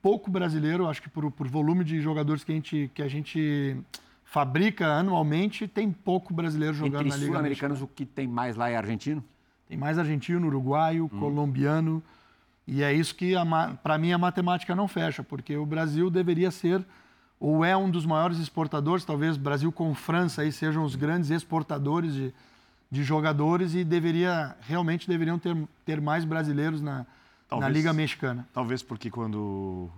[0.00, 3.76] Pouco brasileiro, acho que por, por volume de jogadores que a gente, que a gente
[4.24, 8.68] fabrica anualmente, tem pouco brasileiro jogando Entre na Liga sul-americanos, o que tem mais lá
[8.68, 9.24] é argentino?
[9.68, 11.20] Tem mais argentino, uruguaio, hum.
[11.20, 12.02] colombiano.
[12.66, 13.32] E é isso que,
[13.82, 16.84] para mim, a matemática não fecha, porque o Brasil deveria ser,
[17.40, 22.12] ou é um dos maiores exportadores, talvez Brasil com França aí sejam os grandes exportadores
[22.12, 22.34] de,
[22.90, 25.56] de jogadores e deveria, realmente deveriam ter,
[25.86, 27.06] ter mais brasileiros na,
[27.48, 28.48] talvez, na Liga Mexicana.
[28.52, 29.90] Talvez porque quando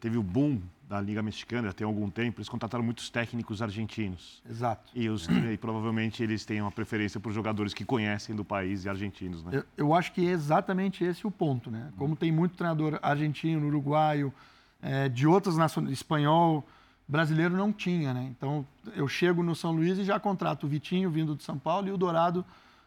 [0.00, 4.42] teve o boom da Liga Mexicana, já tem algum tempo, eles contrataram muitos técnicos argentinos.
[4.48, 4.90] Exato.
[4.94, 8.90] E, os, e provavelmente eles têm uma preferência por jogadores que conhecem do país e
[8.90, 9.52] argentinos, né?
[9.54, 11.90] Eu, eu acho que é exatamente esse o ponto, né?
[11.96, 14.34] Como tem muito treinador argentino, uruguaio,
[14.82, 16.66] é, de outras nações, espanhol,
[17.08, 18.28] brasileiro não tinha, né?
[18.36, 21.88] Então, eu chego no São Luís e já contrato o Vitinho, vindo de São Paulo,
[21.88, 22.44] e o Dourado,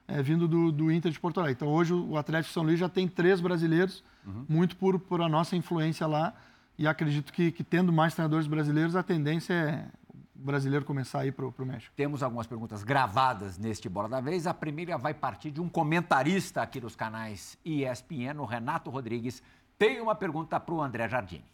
[0.08, 1.56] é, vindo do, do, Inter de Porto Alegre.
[1.56, 4.46] Então, hoje o Atlético São Luís já tem três brasileiros, uhum.
[4.48, 6.34] muito por, por a nossa influência lá.
[6.78, 9.88] E acredito que, que tendo mais treinadores brasileiros, a tendência é
[10.36, 11.94] o brasileiro começar a ir para o México.
[11.96, 14.46] Temos algumas perguntas gravadas neste Bola da Vez.
[14.46, 19.41] A primeira vai partir de um comentarista aqui dos canais ESPN, o Renato Rodrigues.
[19.78, 21.46] Tem uma pergunta para o André Jardini.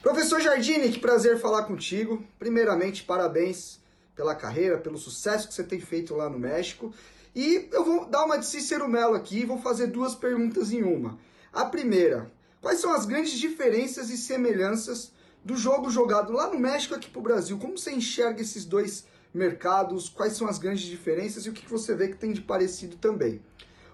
[0.00, 2.24] Professor Jardini, que prazer falar contigo.
[2.38, 3.80] Primeiramente, parabéns
[4.14, 6.94] pela carreira, pelo sucesso que você tem feito lá no México.
[7.34, 10.82] E eu vou dar uma de Cícero Melo aqui e vou fazer duas perguntas em
[10.82, 11.18] uma.
[11.52, 12.30] A primeira,
[12.64, 15.12] Quais são as grandes diferenças e semelhanças
[15.44, 17.58] do jogo jogado lá no México aqui para o Brasil?
[17.58, 20.08] Como você enxerga esses dois mercados?
[20.08, 23.42] Quais são as grandes diferenças e o que você vê que tem de parecido também?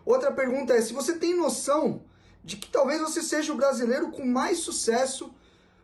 [0.06, 2.04] Outra pergunta é se você tem noção
[2.44, 5.34] de que talvez você seja o brasileiro com mais sucesso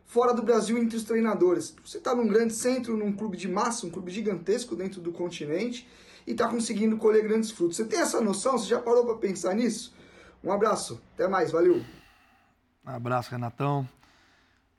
[0.05, 1.75] fora do Brasil entre os treinadores.
[1.83, 5.85] Você está num grande centro, num clube de massa, um clube gigantesco dentro do continente
[6.27, 7.77] e está conseguindo colher grandes frutos.
[7.77, 8.57] Você tem essa noção?
[8.57, 9.95] Você já parou para pensar nisso?
[10.43, 11.81] Um abraço, até mais, valeu!
[12.85, 13.87] abraço, Renatão.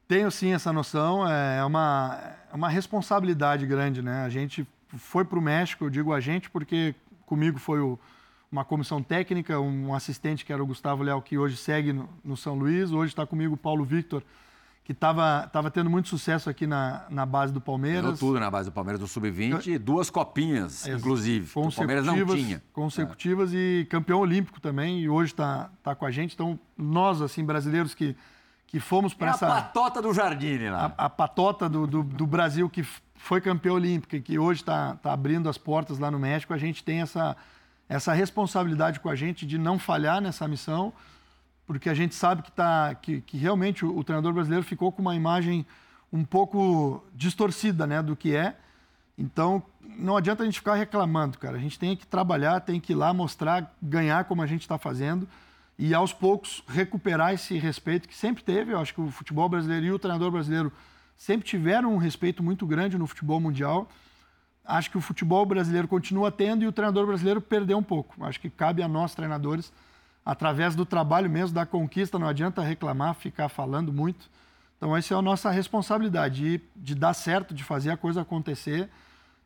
[0.06, 2.18] Tenho sim essa noção, é uma,
[2.50, 4.24] é uma responsabilidade grande, né?
[4.24, 6.94] A gente foi para o México, eu digo a gente porque
[7.26, 7.98] comigo foi o,
[8.50, 12.36] uma comissão técnica, um assistente que era o Gustavo Léo, que hoje segue no, no
[12.36, 14.22] São Luís, hoje está comigo o Paulo Victor,
[14.88, 18.04] que estava tava tendo muito sucesso aqui na, na base do Palmeiras.
[18.04, 22.62] Ganhou tudo na base do Palmeiras, do Sub-20, duas copinhas, inclusive, o Palmeiras não tinha.
[22.72, 23.56] Consecutivas é.
[23.58, 26.32] e campeão olímpico também, e hoje está tá com a gente.
[26.32, 28.16] Então, nós, assim, brasileiros que,
[28.66, 29.46] que fomos para é essa...
[29.46, 30.94] a patota do Jardim lá.
[30.96, 32.82] A, a patota do, do, do, Brasil que
[33.14, 36.58] foi campeão olímpico e que hoje está tá abrindo as portas lá no México, a
[36.58, 37.36] gente tem essa,
[37.90, 40.94] essa responsabilidade com a gente de não falhar nessa missão,
[41.68, 45.02] porque a gente sabe que, tá, que, que realmente o, o, treinador brasileiro ficou com
[45.02, 45.66] uma imagem
[46.10, 48.56] um pouco distorcida né, do que é.
[49.18, 51.58] Então, não adianta a gente ficar reclamando, cara.
[51.58, 54.78] A gente tem que trabalhar, tem que ir lá mostrar, ganhar como a gente está
[54.78, 55.28] fazendo
[55.78, 58.72] e, aos poucos, recuperar esse respeito que sempre teve.
[58.72, 60.72] Eu acho que o futebol brasileiro e o treinador brasileiro
[61.18, 63.90] sempre tiveram um respeito muito grande no futebol mundial.
[64.64, 68.24] Acho que o futebol brasileiro continua tendo e o treinador brasileiro perdeu um pouco.
[68.24, 69.70] Acho que cabe a nós, treinadores,
[70.28, 74.28] através do trabalho mesmo, da conquista, não adianta reclamar, ficar falando muito.
[74.76, 78.90] Então, essa é a nossa responsabilidade, de, de dar certo, de fazer a coisa acontecer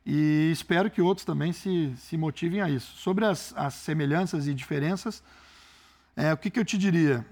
[0.04, 2.96] e espero que outros também se, se motivem a isso.
[2.96, 5.22] Sobre as, as semelhanças e diferenças,
[6.16, 7.24] é, o que, que eu te diria?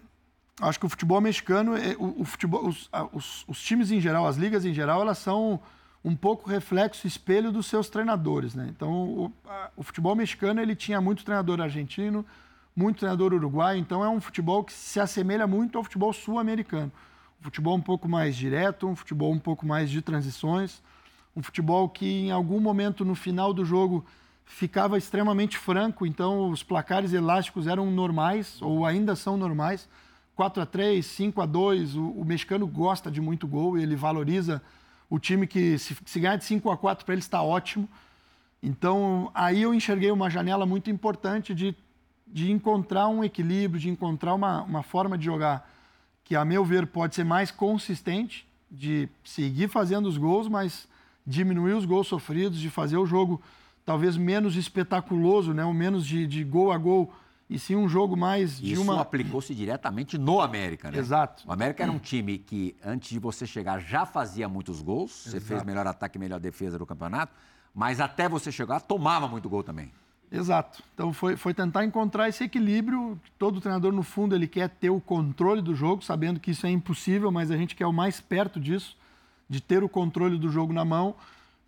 [0.60, 4.28] Acho que o futebol mexicano, é, o, o futebol, os, os, os, times em geral,
[4.28, 5.60] as ligas em geral, elas são
[6.04, 8.54] um pouco reflexo, espelho dos seus treinadores.
[8.54, 8.68] Né?
[8.70, 12.24] Então, o, a, o futebol mexicano ele tinha muito treinador argentino,
[12.81, 16.90] muito treinador uruguaio, então é um futebol que se assemelha muito ao futebol sul-americano.
[17.38, 20.83] Um futebol um pouco mais direto, um futebol um pouco mais de transições,
[21.37, 24.05] um futebol que em algum momento no final do jogo
[24.47, 29.87] ficava extremamente franco, então os placares elásticos eram normais ou ainda são normais.
[30.35, 33.95] 4 a 3, 5 a 2, o, o mexicano gosta de muito gol e ele
[33.95, 34.62] valoriza
[35.11, 37.87] o time que se, se ganhar de 5 a 4 para ele está ótimo.
[38.62, 41.77] Então, aí eu enxerguei uma janela muito importante de,
[42.33, 45.69] de encontrar um equilíbrio, de encontrar uma, uma forma de jogar
[46.25, 50.87] que, a meu ver, pode ser mais consistente, de seguir fazendo os gols, mas
[51.27, 53.43] diminuir os gols sofridos, de fazer o jogo
[53.85, 55.64] talvez menos espetaculoso, né?
[55.64, 57.12] o menos de, de gol a gol,
[57.49, 58.93] e sim um jogo mais de Isso uma.
[58.93, 60.99] Isso aplicou-se diretamente no América, né?
[60.99, 61.43] Exato.
[61.49, 65.27] O América era um time que, antes de você chegar, já fazia muitos gols.
[65.27, 65.31] Exato.
[65.31, 67.33] Você fez melhor ataque e melhor defesa do campeonato.
[67.75, 69.90] Mas até você chegar, tomava muito gol também.
[70.31, 70.83] Exato.
[70.95, 73.21] Então foi, foi tentar encontrar esse equilíbrio.
[73.38, 76.71] Todo treinador, no fundo, ele quer ter o controle do jogo, sabendo que isso é
[76.71, 78.97] impossível, mas a gente quer o mais perto disso
[79.49, 81.16] de ter o controle do jogo na mão.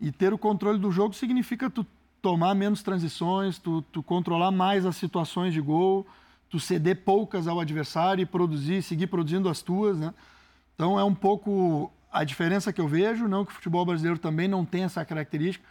[0.01, 1.85] E ter o controle do jogo significa tu
[2.21, 6.07] tomar menos transições, tu, tu controlar mais as situações de gol,
[6.49, 10.15] tu ceder poucas ao adversário e produzir, seguir produzindo as tuas, né?
[10.75, 14.47] Então é um pouco a diferença que eu vejo, não que o futebol brasileiro também
[14.47, 15.65] não tem essa característica,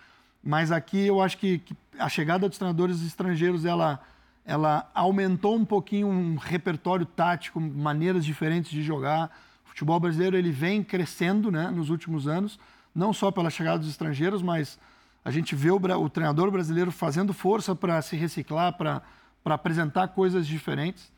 [0.43, 3.99] mas aqui eu acho que, que a chegada dos treinadores estrangeiros ela
[4.43, 9.29] ela aumentou um pouquinho um repertório tático, maneiras diferentes de jogar
[9.71, 12.59] futebol brasileiro ele vem crescendo né, nos últimos anos,
[12.93, 14.77] não só pela chegada dos estrangeiros, mas
[15.23, 19.01] a gente vê o, o treinador brasileiro fazendo força para se reciclar, para
[19.45, 21.11] apresentar coisas diferentes.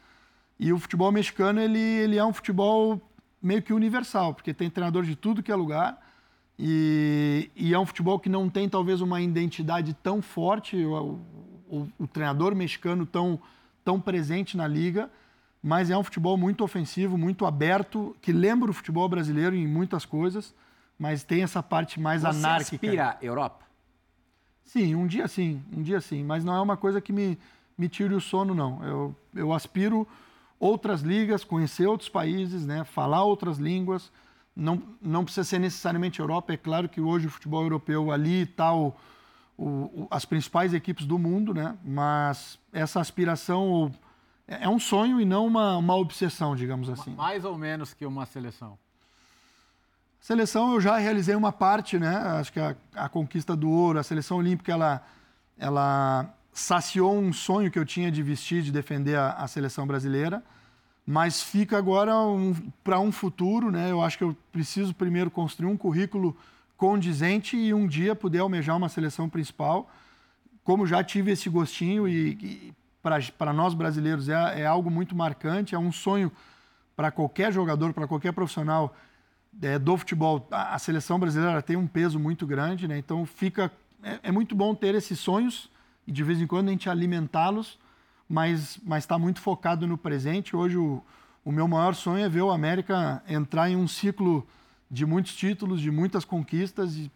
[0.59, 3.01] E o futebol mexicano ele, ele é um futebol
[3.41, 5.99] meio que universal, porque tem treinador de tudo que é lugar.
[6.57, 11.19] E, e é um futebol que não tem talvez uma identidade tão forte, o,
[11.67, 13.39] o, o treinador mexicano tão,
[13.83, 15.09] tão presente na liga
[15.63, 20.03] mas é um futebol muito ofensivo, muito aberto, que lembra o futebol brasileiro em muitas
[20.03, 20.53] coisas,
[20.99, 22.69] mas tem essa parte mais Você anárquica.
[22.69, 23.65] Você aspira à Europa?
[24.65, 27.39] Sim, um dia sim, um dia sim, mas não é uma coisa que me,
[27.77, 28.83] me tire o sono, não.
[28.83, 30.05] Eu, eu aspiro
[30.59, 34.11] outras ligas, conhecer outros países, né, falar outras línguas.
[34.55, 38.73] Não, não precisa ser necessariamente Europa, é claro que hoje o futebol europeu ali está
[38.73, 38.93] o,
[39.57, 41.75] o, as principais equipes do mundo, né?
[41.83, 43.91] mas essa aspiração
[44.47, 47.15] é, é um sonho e não uma, uma obsessão, digamos assim.
[47.15, 48.77] Mais ou menos que uma seleção.
[50.19, 52.15] Seleção eu já realizei uma parte, né?
[52.15, 55.05] Acho que a, a conquista do ouro, a seleção olímpica, ela,
[55.57, 60.41] ela saciou um sonho que eu tinha de vestir, de defender a, a seleção brasileira.
[61.05, 63.91] Mas fica agora um, para um futuro, né?
[63.91, 66.35] Eu acho que eu preciso primeiro construir um currículo
[66.77, 69.89] condizente e um dia poder almejar uma seleção principal.
[70.63, 72.73] Como já tive esse gostinho e, e
[73.37, 76.31] para nós brasileiros é, é, algo muito marcante, é um sonho
[76.95, 78.95] para qualquer jogador, para qualquer profissional
[79.61, 80.47] é, do futebol.
[80.49, 82.97] A, a, seleção brasileira tem um peso muito grande, né?
[82.97, 85.69] então fica é, é, muito bom ter esses sonhos
[86.07, 87.77] e de vez em quando a gente alimentá-los,
[88.27, 90.55] mas está muito focado no presente.
[90.55, 91.01] Hoje o,
[91.43, 94.47] o meu maior sonho é ver o América entrar em um ciclo
[94.89, 97.11] de muitos títulos, de muitas conquistas e,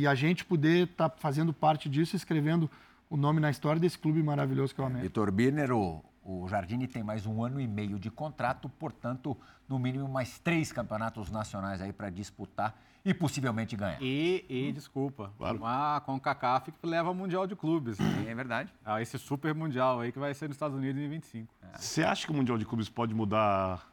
[0.00, 2.70] e a gente poder estar tá fazendo parte disso, escrevendo
[3.10, 5.08] o nome na história desse clube maravilhoso que é o América.
[5.08, 9.36] Vitor Birner, o, o Jardine tem mais um ano e meio de contrato, portanto,
[9.68, 14.00] no mínimo mais três campeonatos nacionais aí para disputar e possivelmente ganhar.
[14.02, 15.58] E, e desculpa, claro.
[15.58, 17.98] uma CONCACAF que leva ao Mundial de Clubes.
[18.26, 18.72] É verdade.
[18.84, 21.52] Ah, esse super Mundial aí que vai ser nos Estados Unidos em 25.
[21.76, 23.86] Você acha que o Mundial de Clubes pode mudar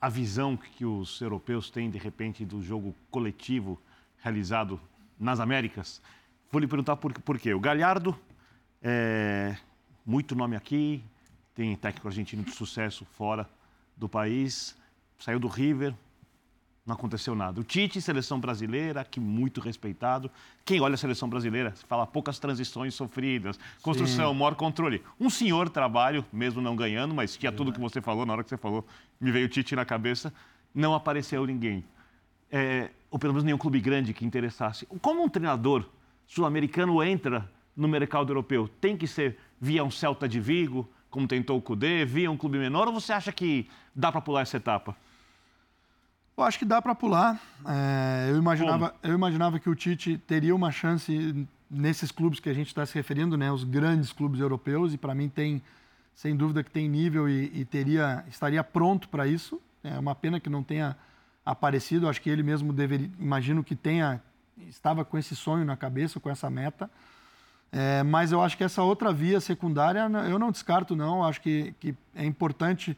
[0.00, 3.80] a visão que os europeus têm, de repente, do jogo coletivo
[4.18, 4.80] realizado
[5.18, 6.02] nas Américas?
[6.50, 7.54] Vou lhe perguntar por, por quê.
[7.54, 8.18] O Galhardo,
[8.82, 9.56] é,
[10.04, 11.04] muito nome aqui,
[11.54, 13.48] tem técnico argentino de sucesso fora
[14.00, 14.74] do país,
[15.18, 15.94] saiu do River,
[16.86, 17.60] não aconteceu nada.
[17.60, 20.30] O Tite, seleção brasileira, que muito respeitado.
[20.64, 24.38] Quem olha a seleção brasileira, fala poucas transições sofridas, construção, Sim.
[24.38, 25.02] maior controle.
[25.20, 28.48] Um senhor trabalho, mesmo não ganhando, mas tinha tudo que você falou, na hora que
[28.48, 28.84] você falou,
[29.20, 30.32] me veio o Tite na cabeça,
[30.74, 31.84] não apareceu ninguém.
[32.50, 34.86] É, ou pelo menos nenhum clube grande que interessasse.
[35.02, 35.84] Como um treinador
[36.26, 38.66] sul-americano entra no mercado europeu?
[38.80, 42.04] Tem que ser via um Celta de Vigo, como tentou o Cudê?
[42.04, 44.96] Via um clube menor ou você acha que dá para pular essa etapa?
[46.36, 47.38] Eu acho que dá para pular.
[47.66, 52.54] É, eu, imaginava, eu imaginava que o Tite teria uma chance nesses clubes que a
[52.54, 55.62] gente está se referindo, né, os grandes clubes europeus, e para mim tem,
[56.14, 59.60] sem dúvida, que tem nível e, e teria, estaria pronto para isso.
[59.84, 60.96] É uma pena que não tenha
[61.44, 62.08] aparecido.
[62.08, 64.22] Acho que ele mesmo deveria, imagino que tenha,
[64.68, 66.90] estava com esse sonho na cabeça, com essa meta.
[67.72, 71.22] É, mas eu acho que essa outra via secundária, eu não descarto, não.
[71.22, 72.96] Acho que, que é importante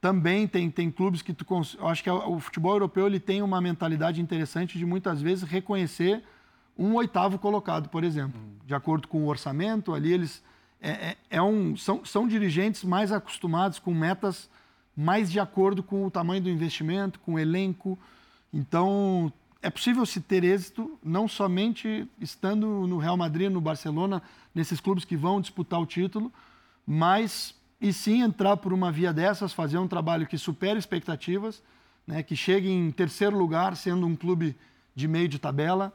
[0.00, 1.46] também tem, tem clubes que tu
[1.78, 6.22] eu acho que o futebol europeu ele tem uma mentalidade interessante de muitas vezes reconhecer
[6.76, 8.56] um oitavo colocado, por exemplo, hum.
[8.66, 9.94] de acordo com o orçamento.
[9.94, 10.42] Ali eles
[10.80, 14.50] é, é, é, um, são, são dirigentes mais acostumados com metas
[14.96, 17.98] mais de acordo com o tamanho do investimento, com o elenco.
[18.52, 24.20] Então é possível se ter êxito não somente estando no Real Madrid, no Barcelona,
[24.52, 26.32] nesses clubes que vão disputar o título,
[26.84, 31.62] mas e sim entrar por uma via dessas, fazer um trabalho que supere expectativas,
[32.06, 34.56] né, que chegue em terceiro lugar, sendo um clube
[34.94, 35.92] de meio de tabela,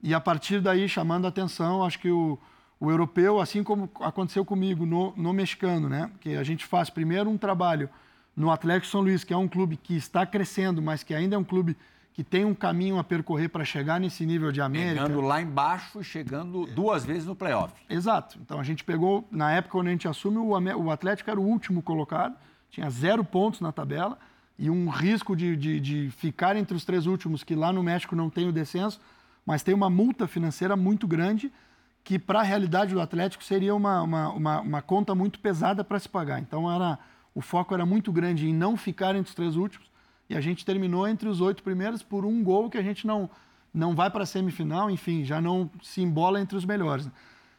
[0.00, 2.38] e a partir daí chamando a atenção, acho que o,
[2.78, 7.28] o europeu, assim como aconteceu comigo no, no mexicano, né, que a gente faz primeiro
[7.28, 7.90] um trabalho
[8.36, 11.38] no Atlético São Luís, que é um clube que está crescendo, mas que ainda é
[11.38, 11.76] um clube
[12.18, 15.02] que tem um caminho a percorrer para chegar nesse nível de América.
[15.02, 17.72] Chegando lá embaixo, chegando duas vezes no playoff.
[17.88, 18.40] Exato.
[18.42, 21.80] Então a gente pegou, na época onde a gente assume, o Atlético era o último
[21.80, 22.36] colocado,
[22.70, 24.18] tinha zero pontos na tabela
[24.58, 28.16] e um risco de, de, de ficar entre os três últimos, que lá no México
[28.16, 29.00] não tem o descenso,
[29.46, 31.52] mas tem uma multa financeira muito grande
[32.02, 36.00] que para a realidade do Atlético seria uma, uma, uma, uma conta muito pesada para
[36.00, 36.40] se pagar.
[36.40, 36.98] Então era,
[37.32, 39.87] o foco era muito grande em não ficar entre os três últimos
[40.28, 43.30] e a gente terminou entre os oito primeiros por um gol que a gente não,
[43.72, 47.08] não vai para a semifinal, enfim, já não se embola entre os melhores.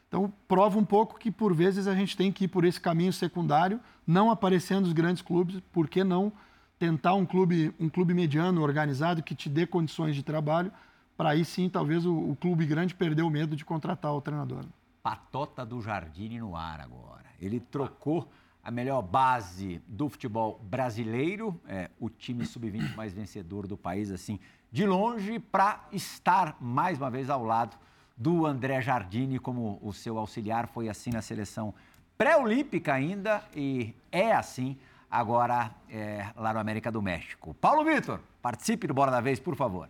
[0.08, 3.12] Então, prova um pouco que, por vezes, a gente tem que ir por esse caminho
[3.12, 6.32] secundário, não aparecendo os grandes clubes, por que não
[6.80, 10.72] tentar um clube, um clube mediano, organizado, que te dê condições de trabalho,
[11.16, 14.64] para aí sim, talvez, o, o, clube grande perder o medo de contratar o treinador.
[15.02, 17.26] Patota do Jardine no ar agora.
[17.38, 18.28] Ele trocou
[18.62, 24.38] a melhor base do futebol brasileiro, é, o time sub-20 mais vencedor do país, assim,
[24.70, 27.76] de longe, para estar mais uma vez ao lado
[28.16, 30.68] do André Jardine como o seu auxiliar.
[30.68, 31.74] Foi assim na seleção
[32.16, 34.78] pré-olímpica ainda e é assim
[35.10, 37.54] agora é, lá no América do México.
[37.54, 39.88] Paulo Vitor, participe do Bora da Vez, por favor.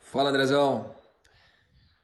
[0.00, 0.97] Fala, Andrezão.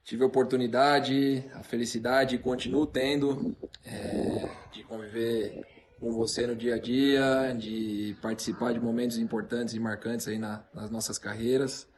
[0.05, 5.65] Tive a oportunidade, a felicidade, continuo tendo, é, de conviver
[5.99, 10.63] com você no dia a dia, de participar de momentos importantes e marcantes aí na,
[10.75, 11.89] nas nossas carreiras.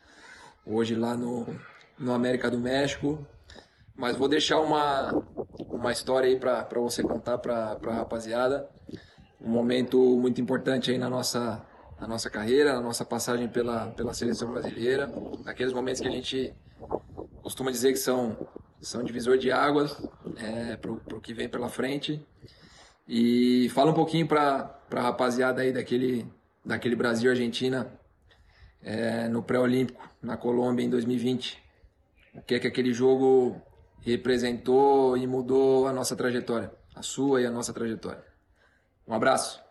[0.65, 1.49] Hoje lá no,
[1.99, 3.27] no América do México.
[3.97, 5.11] Mas vou deixar uma,
[5.59, 8.71] uma história aí para você contar para a rapaziada.
[9.41, 11.61] Um momento muito importante aí na nossa,
[12.01, 15.11] na nossa carreira, na nossa passagem pela, pela seleção brasileira.
[15.45, 16.55] Aqueles momentos que a gente
[17.47, 18.37] costumo dizer que são,
[18.81, 19.97] são divisor de águas
[20.37, 22.21] é, para o que vem pela frente.
[23.07, 26.27] E fala um pouquinho para a rapaziada aí daquele,
[26.65, 27.89] daquele Brasil-Argentina
[28.83, 31.63] é, no pré-olímpico, na Colômbia, em 2020.
[32.35, 33.63] O que é que aquele jogo
[34.01, 38.25] representou e mudou a nossa trajetória, a sua e a nossa trajetória.
[39.07, 39.66] Um abraço.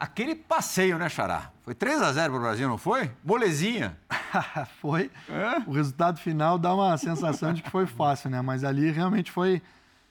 [0.00, 1.52] Aquele passeio, né, Xará?
[1.62, 3.10] Foi 3 a 0 para o Brasil, não foi?
[3.22, 3.98] Molezinha.
[4.80, 5.10] foi.
[5.28, 5.58] É?
[5.66, 8.40] O resultado final dá uma sensação de que foi fácil, né?
[8.40, 9.60] Mas ali realmente foi,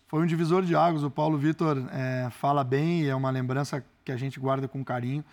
[0.05, 1.01] foi um divisor de águas.
[1.01, 4.85] O Paulo Vitor é, fala bem e é uma lembrança que a gente guarda com
[4.85, 5.25] carinho.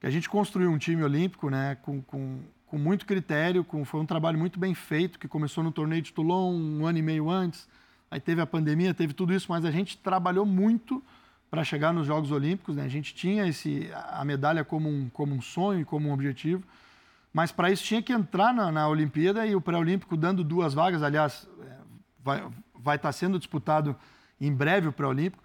[0.00, 1.76] Que a gente construiu um time olímpico, né?
[1.82, 5.70] Com, com, com muito critério, com, foi um trabalho muito bem feito, que começou no
[5.70, 7.68] torneio de Toulon um ano e meio antes.
[8.10, 11.04] Aí teve a pandemia, teve tudo isso, mas a gente trabalhou muito
[11.52, 12.76] para chegar nos Jogos Olímpicos.
[12.76, 12.82] Né?
[12.82, 16.64] A gente tinha esse, a medalha como um, como um sonho, como um objetivo,
[17.30, 21.02] mas para isso tinha que entrar na, na Olimpíada e o pré-olímpico dando duas vagas.
[21.02, 21.76] Aliás, é,
[22.24, 22.42] vai,
[22.74, 23.94] vai estar tá sendo disputado
[24.40, 25.44] em breve o pré-olímpico.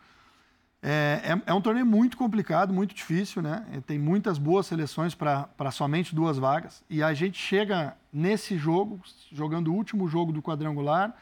[0.82, 3.66] É, é, é, um torneio muito complicado, muito difícil, né?
[3.86, 6.86] Tem muitas boas seleções para somente duas vagas.
[6.89, 11.14] E a gente chega nesse jogo, jogando o último jogo do quadrangular,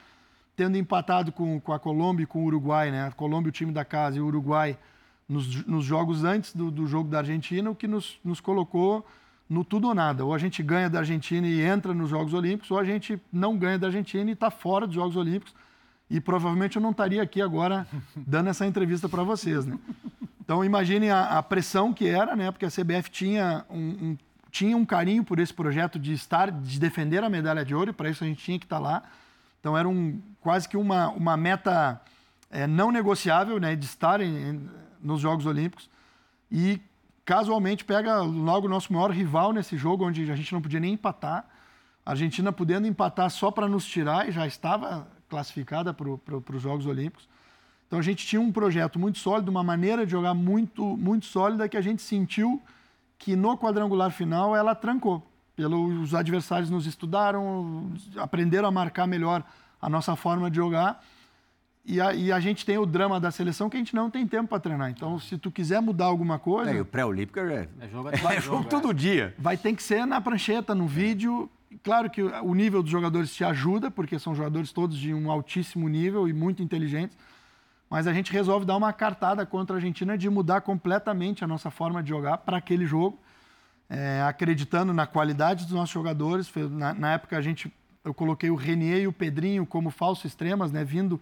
[0.55, 3.07] tendo empatado com, com a Colômbia e com o Uruguai, né?
[3.07, 4.77] A Colômbia, o time da casa, e o Uruguai
[5.27, 9.05] nos, nos jogos antes do, do, jogo da Argentina, o que nos, nos colocou
[9.49, 10.23] no tudo ou nada.
[10.23, 13.57] Ou a gente ganha da Argentina e entra nos Jogos Olímpicos, ou a gente não
[13.57, 15.53] ganha da Argentina e está fora dos Jogos Olímpicos.
[16.09, 19.77] E provavelmente eu não estaria aqui agora dando essa entrevista para vocês, né?
[20.39, 22.51] Então imaginem a, a, pressão que era, né?
[22.51, 24.17] Porque a CBF tinha um, um,
[24.51, 27.93] tinha um carinho por esse projeto de estar, de defender a medalha de ouro, e
[27.93, 29.03] para isso a gente tinha que estar tá lá.
[29.59, 31.99] Então era um, quase que uma, uma meta
[32.51, 34.69] é, não negociável né, de estarem
[35.01, 35.89] nos Jogos Olímpicos.
[36.51, 36.79] E
[37.25, 40.93] casualmente pega logo o nosso maior rival nesse jogo, onde a gente não podia nem
[40.93, 41.47] empatar.
[42.05, 46.85] A Argentina podendo empatar só para nos tirar e já estava classificada para os Jogos
[46.85, 47.27] Olímpicos.
[47.87, 51.67] Então a gente tinha um projeto muito sólido, uma maneira de jogar muito, muito sólida
[51.67, 52.61] que a gente sentiu
[53.17, 55.25] que no quadrangular final ela trancou.
[55.55, 59.43] Pelos adversários nos estudaram, aprenderam a marcar melhor
[59.85, 61.03] a nossa forma de jogar.
[61.85, 64.25] E a, e a, gente tem o drama da seleção que a gente não tem
[64.25, 64.89] tempo para treinar.
[64.89, 66.71] Então, se tu quiser mudar alguma coisa.
[66.71, 69.35] É, o pré-olímpico é, é jogo, é, é jogo, jogo todo dia.
[69.37, 71.47] Vai ter que ser na prancheta, no vídeo.
[71.83, 75.87] Claro que o nível dos jogadores te ajuda, porque são jogadores todos de um altíssimo
[75.87, 77.15] nível e muito inteligentes.
[77.87, 81.69] Mas a gente resolve dar uma cartada contra a Argentina de mudar completamente a nossa
[81.69, 83.19] forma de jogar para aquele jogo,
[83.87, 86.51] é, acreditando na qualidade dos nossos jogadores.
[86.71, 87.71] Na, na época, a gente,
[88.05, 91.19] eu coloquei o Renier e o Pedrinho como falsos extremas, né, vindo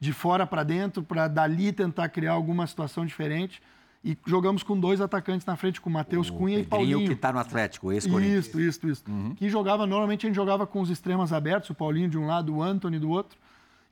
[0.00, 3.62] de fora para dentro, para dali tentar criar alguma situação diferente.
[4.04, 7.06] E jogamos com dois atacantes na frente, com o Matheus Cunha Pedrinho e Paulinho.
[7.06, 9.04] que está no Atlético, esse Isso, isso, isso.
[9.06, 9.32] Uhum.
[9.36, 12.52] Que jogava, normalmente a gente jogava com os extremos abertos, o Paulinho de um lado,
[12.56, 13.38] o Anthony do outro.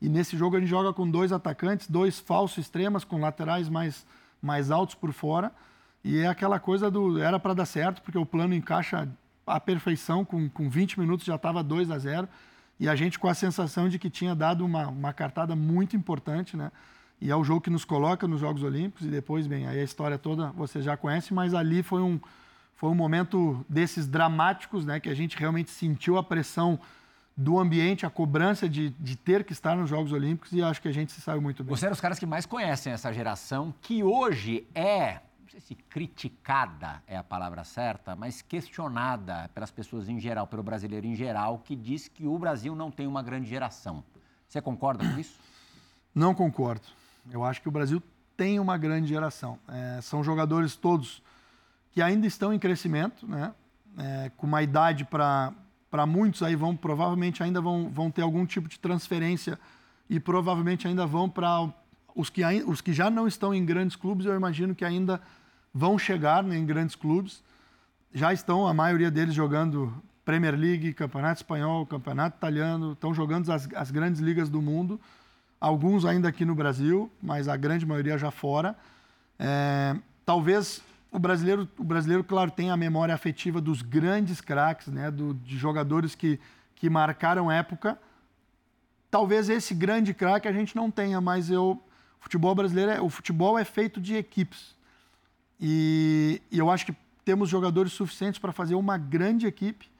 [0.03, 4.05] E nesse jogo a gente joga com dois atacantes, dois falsos extremas, com laterais mais,
[4.43, 5.53] mais altos por fora.
[6.03, 7.21] E é aquela coisa do.
[7.21, 9.07] Era para dar certo, porque o plano encaixa
[9.51, 12.29] à perfeição, com, com 20 minutos já estava 2 a 0
[12.79, 16.57] e a gente com a sensação de que tinha dado uma, uma cartada muito importante,
[16.57, 16.73] né?
[17.21, 19.85] E é o jogo que nos coloca nos Jogos Olímpicos e depois, bem, aí a
[19.85, 22.19] história toda você já conhece, mas ali foi um,
[22.75, 24.99] foi um momento desses dramáticos, né?
[24.99, 26.81] Que a gente realmente sentiu a pressão
[27.37, 30.89] do ambiente, a cobrança de, de ter que estar nos Jogos Olímpicos e acho que
[30.89, 31.77] a gente se saiu muito bem.
[31.77, 35.21] Você é os caras que mais conhecem essa geração, que hoje é
[35.51, 41.05] sei se criticada é a palavra certa, mas questionada pelas pessoas em geral, pelo brasileiro
[41.05, 44.05] em geral, que diz que o Brasil não tem uma grande geração.
[44.47, 45.41] Você concorda com isso?
[46.15, 46.87] Não concordo.
[47.33, 48.01] Eu acho que o Brasil
[48.37, 49.59] tem uma grande geração.
[49.69, 51.21] É, são jogadores todos
[51.91, 53.53] que ainda estão em crescimento, né?
[53.99, 55.53] É, com uma idade para
[56.07, 59.59] muitos aí vão provavelmente ainda vão, vão ter algum tipo de transferência
[60.09, 61.69] e provavelmente ainda vão para
[62.15, 65.21] os que, os que já não estão em grandes clubes, eu imagino que ainda
[65.73, 67.43] vão chegar em grandes clubes.
[68.13, 69.93] Já estão, a maioria deles, jogando
[70.25, 75.01] Premier League, Campeonato Espanhol, Campeonato Italiano, estão jogando as, as grandes ligas do mundo.
[75.61, 78.77] Alguns ainda aqui no Brasil, mas a grande maioria já fora.
[79.39, 85.11] É, talvez o brasileiro, o brasileiro, claro, tem a memória afetiva dos grandes craques, né,
[85.11, 86.39] do, de jogadores que,
[86.77, 87.99] que marcaram época.
[89.11, 91.83] Talvez esse grande craque a gente não tenha, mas eu,
[92.21, 94.77] o futebol brasileiro, é, o futebol é feito de equipes.
[95.61, 96.95] E, e eu acho que
[97.25, 99.91] temos jogadores suficientes para fazer uma grande equipe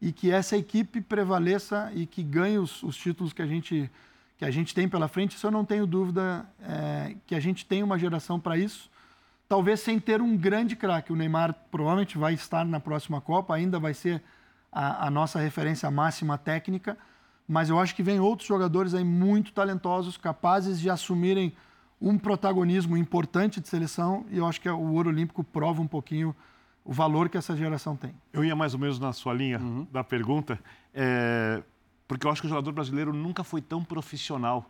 [0.00, 3.90] e que essa equipe prevaleça e que ganhe os, os títulos que a gente
[4.38, 5.36] que a gente tem pela frente.
[5.36, 8.90] Isso eu não tenho dúvida é, que a gente tem uma geração para isso.
[9.46, 11.12] Talvez sem ter um grande craque.
[11.12, 14.22] O Neymar provavelmente vai estar na próxima Copa, ainda vai ser
[14.72, 16.96] a, a nossa referência máxima técnica,
[17.46, 21.52] mas eu acho que vem outros jogadores aí muito talentosos, capazes de assumirem
[22.00, 26.34] um protagonismo importante de seleção e eu acho que o ouro olímpico prova um pouquinho
[26.84, 28.14] o valor que essa geração tem.
[28.32, 29.86] Eu ia mais ou menos na sua linha uhum.
[29.92, 30.58] da pergunta,
[30.94, 31.62] é,
[32.08, 34.68] porque eu acho que o jogador brasileiro nunca foi tão profissional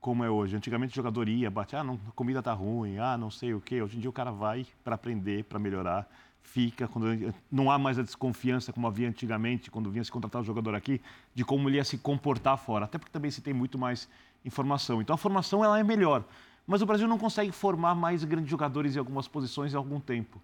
[0.00, 0.56] como é hoje.
[0.56, 3.60] Antigamente o jogador ia, bate, ah, não, a comida tá ruim, ah, não sei o
[3.60, 3.80] quê.
[3.80, 6.06] Hoje em dia o cara vai para aprender, para melhorar,
[6.42, 10.44] fica, quando não há mais a desconfiança como havia antigamente, quando vinha se contratar o
[10.44, 11.00] jogador aqui,
[11.34, 12.84] de como ele ia se comportar fora.
[12.84, 14.08] Até porque também se tem muito mais
[14.44, 15.00] informação.
[15.00, 16.24] Então a formação ela é melhor.
[16.66, 20.40] Mas o Brasil não consegue formar mais grandes jogadores em algumas posições há algum tempo.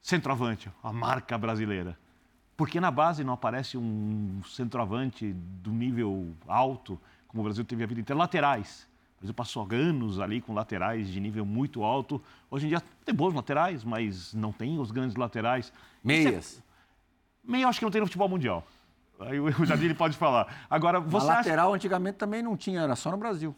[0.00, 1.98] Centroavante, a marca brasileira.
[2.56, 7.86] Porque na base não aparece um centroavante do nível alto, como o Brasil teve a
[7.86, 8.18] vida inteira.
[8.18, 8.88] Laterais.
[9.16, 12.22] O Brasil passou anos ali com laterais de nível muito alto.
[12.50, 15.72] Hoje em dia tem bons laterais, mas não tem os grandes laterais.
[16.02, 16.62] Meias.
[17.44, 18.66] Meia acho que não tem no futebol mundial.
[19.20, 20.64] Aí o Jardim pode falar.
[20.70, 21.76] Agora, você a lateral acha...
[21.76, 23.54] antigamente também não tinha, era só no Brasil.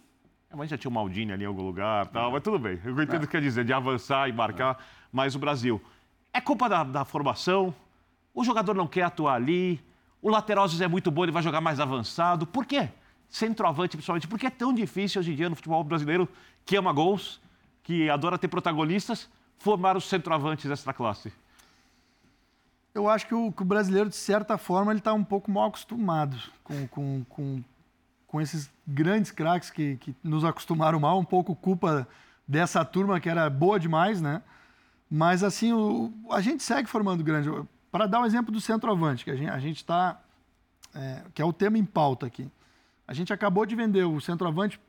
[0.51, 2.33] É, mas já tinha o Maldini ali em algum lugar tal, é.
[2.33, 2.81] mas tudo bem.
[2.85, 3.19] Eu entendo é.
[3.19, 4.77] o que quer dizer, de avançar e marcar.
[4.81, 4.85] É.
[5.13, 5.81] Mas o Brasil,
[6.33, 7.75] é culpa da, da, formação?
[8.35, 9.81] O jogador não quer atuar ali?
[10.23, 12.47] O lateral às vezes é muito bom, ele vai jogar mais avançado.
[12.47, 12.89] Por quê?
[13.29, 14.27] Centroavante, principalmente.
[14.27, 16.29] Por que é tão difícil hoje em dia no futebol brasileiro,
[16.65, 17.41] que ama gols,
[17.83, 21.33] que adora ter protagonistas, formar os centroavantes desta classe?
[22.95, 25.69] Eu acho que o, que o, brasileiro, de certa forma, ele está um pouco mal
[25.69, 27.65] acostumado com, com, com,
[28.27, 32.07] com esses grandes craques que, que nos acostumaram mal, um pouco culpa
[32.47, 34.43] dessa turma que era boa demais, né?
[35.09, 37.49] Mas, assim, o, a gente segue formando grande.
[37.91, 40.21] Para dar um exemplo do centroavante, que a gente está.
[40.95, 42.51] É, que é o tema em pauta aqui.
[43.07, 44.81] A gente acabou de vender o centroavante,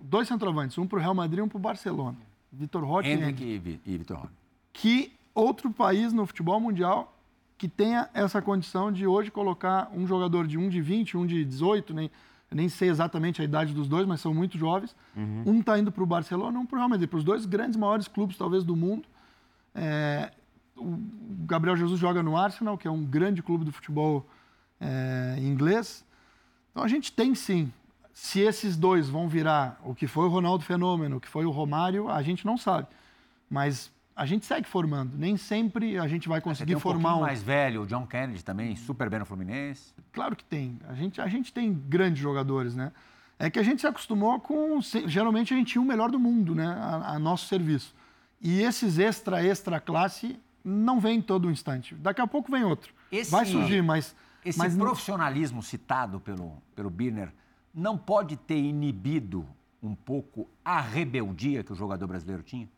[0.00, 2.16] dois centroavantes, um para o Real Madrid e um para o Barcelona.
[2.50, 4.32] Vitor Roque e, e Vitor Roque.
[4.72, 7.17] Que outro país no futebol mundial
[7.58, 11.44] que tenha essa condição de hoje colocar um jogador de um de 20, um de
[11.44, 12.08] 18, nem,
[12.48, 14.94] nem sei exatamente a idade dos dois, mas são muito jovens.
[15.16, 15.42] Uhum.
[15.44, 17.76] Um está indo para o Barcelona, um para o Real Madrid, para os dois grandes,
[17.76, 19.08] maiores clubes, talvez, do mundo.
[19.74, 20.30] É,
[20.76, 20.98] o
[21.46, 24.24] Gabriel Jesus joga no Arsenal, que é um grande clube do futebol
[24.80, 26.04] é, inglês.
[26.70, 27.72] Então a gente tem sim.
[28.12, 31.50] Se esses dois vão virar o que foi o Ronaldo Fenômeno, o que foi o
[31.50, 32.86] Romário, a gente não sabe.
[33.50, 35.16] Mas a gente segue formando.
[35.16, 38.74] Nem sempre a gente vai conseguir um formar um mais velho, o John Kennedy também,
[38.74, 39.94] super bem no Fluminense.
[40.12, 40.76] Claro que tem.
[40.88, 42.90] A gente, a gente tem grandes jogadores, né?
[43.38, 44.80] É que a gente se acostumou com.
[45.06, 46.66] Geralmente a gente tinha o melhor do mundo, né?
[46.66, 47.94] A, a nosso serviço.
[48.40, 51.94] E esses extra, extra classe não vem todo instante.
[51.94, 52.92] Daqui a pouco vem outro.
[53.12, 54.16] Esse, vai surgir, mas.
[54.44, 55.62] Esse mas profissionalismo não...
[55.62, 57.32] citado pelo, pelo Birner
[57.72, 59.46] não pode ter inibido
[59.80, 62.68] um pouco a rebeldia que o jogador brasileiro tinha?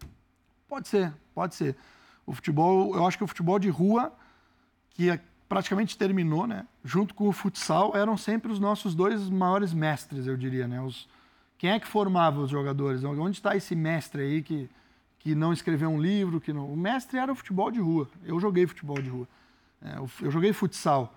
[0.71, 1.77] Pode ser, pode ser.
[2.25, 4.13] O futebol, eu acho que o futebol de rua,
[4.91, 6.65] que é, praticamente terminou, né?
[6.85, 10.81] Junto com o futsal, eram sempre os nossos dois maiores mestres, eu diria, né?
[10.81, 11.09] Os,
[11.59, 13.03] quem é que formava os jogadores?
[13.03, 14.71] Onde está esse mestre aí que,
[15.19, 16.41] que não escreveu um livro?
[16.41, 16.73] Que não...
[16.73, 18.09] O mestre era o futebol de rua.
[18.25, 19.27] Eu joguei futebol de rua.
[19.83, 21.13] É, eu joguei futsal.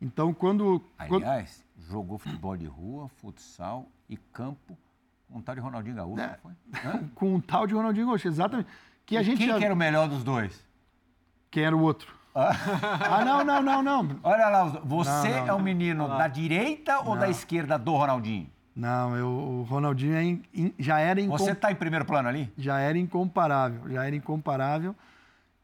[0.00, 0.82] Então, quando.
[0.96, 1.86] Aliás, quando...
[1.90, 4.78] jogou futebol de rua, futsal e campo
[5.28, 6.52] com um tal de Ronaldinho Gaúcho, é, foi?
[7.14, 8.68] com um tal de Ronaldinho Gaúcho, exatamente.
[9.06, 9.58] Que a gente quem já...
[9.58, 10.64] que era o melhor dos dois?
[11.50, 12.12] Quem era o outro?
[12.34, 12.50] Ah,
[13.00, 14.20] ah não, não, não, não.
[14.22, 17.92] Olha lá, você não, não, é o um menino da direita ou da esquerda do
[17.94, 18.48] Ronaldinho?
[18.74, 21.46] Não, eu, o Ronaldinho é in, in, já era incomparável.
[21.46, 22.52] Você está em primeiro plano ali?
[22.58, 24.96] Já era incomparável, já era incomparável.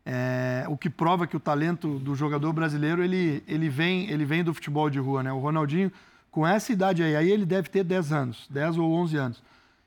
[0.06, 4.44] É, o que prova que o talento do jogador brasileiro ele, ele, vem, ele vem
[4.44, 5.32] do futebol de rua, né?
[5.32, 5.90] O Ronaldinho,
[6.30, 9.42] com essa idade aí, aí ele deve ter 10 anos, 10 ou 11 anos.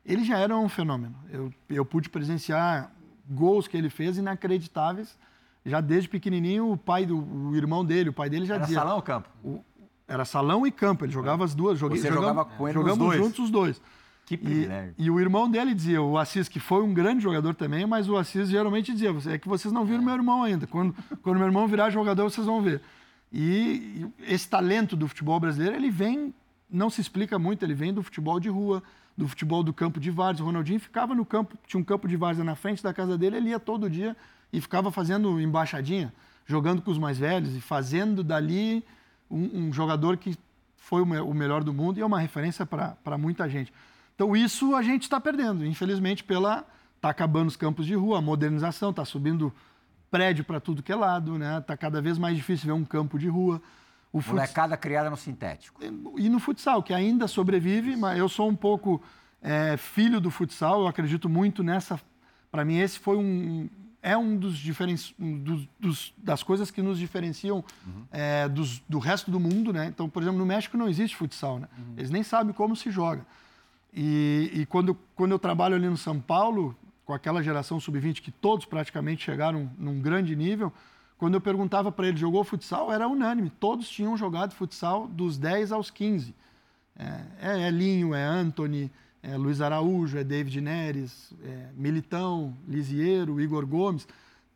[0.06, 1.16] Ele já era um fenômeno.
[1.32, 2.92] Eu, eu pude presenciar
[3.30, 5.18] gols que ele fez inacreditáveis.
[5.66, 8.78] Já desde pequenininho, o pai do o irmão dele, o pai dele já era dizia.
[8.78, 9.30] Era salão ou campo?
[9.44, 9.64] O,
[10.08, 11.80] era salão e campo, ele jogava as duas.
[11.80, 13.18] Joguei, Você jogava, jogava com ele jogamos dois.
[13.18, 13.82] juntos os dois.
[14.26, 14.96] Que privilégio.
[14.98, 18.10] E, e, o irmão dele dizia, o Assis, que foi um grande jogador também, mas
[18.10, 20.06] o Assis geralmente dizia, é que vocês não viram é.
[20.06, 20.66] meu irmão ainda.
[20.66, 22.82] Quando, quando meu irmão virar jogador, vocês vão ver.
[23.32, 26.34] E, e esse talento do futebol brasileiro, ele vem,
[26.70, 28.82] não se explica muito, ele vem do futebol de rua,
[29.18, 30.44] do futebol do campo de várzea.
[30.44, 33.38] O Ronaldinho ficava no campo, tinha um campo de várzea na frente da casa dele,
[33.38, 34.16] ele ia todo dia
[34.52, 36.14] e ficava fazendo embaixadinha,
[36.46, 38.84] jogando com os mais velhos e fazendo dali
[39.30, 40.38] um, um jogador que
[40.76, 43.74] foi o melhor do mundo e é uma referência para muita gente.
[44.16, 48.22] Então isso a gente está perdendo, infelizmente, pela está acabando os campos de rua, a
[48.22, 49.54] modernização, está subindo
[50.10, 51.58] prédio para tudo que é lado, né?
[51.58, 53.62] Está cada vez mais difícil ver um campo de rua.
[54.14, 55.82] O Molecada criada no sintético.
[56.18, 59.02] E no futsal, que ainda sobrevive, mas eu sou um pouco
[59.42, 62.00] é, filho do futsal, eu acredito muito nessa.
[62.52, 63.68] Para mim, esse foi um.
[64.04, 64.96] É um dos, diferen...
[65.20, 68.04] Um dos, dos das coisas que nos diferenciam uhum.
[68.12, 69.88] é, dos, do resto do mundo, né?
[69.88, 71.68] Então, por exemplo, no México não existe futsal, né?
[71.76, 71.94] Uhum.
[71.98, 73.26] Eles nem sabem como se joga.
[73.92, 78.32] E, e quando, quando eu trabalho ali no São Paulo, com aquela geração sub-20 que
[78.32, 80.72] todos praticamente chegaram num grande nível,
[81.24, 82.92] quando eu perguntava para ele, jogou futsal?
[82.92, 83.50] Era unânime.
[83.50, 86.36] Todos tinham jogado futsal dos 10 aos 15.
[86.98, 93.40] É, é, é Linho, é Anthony, é Luiz Araújo, é David Neres, é Militão, Lisiero,
[93.40, 94.06] Igor Gomes.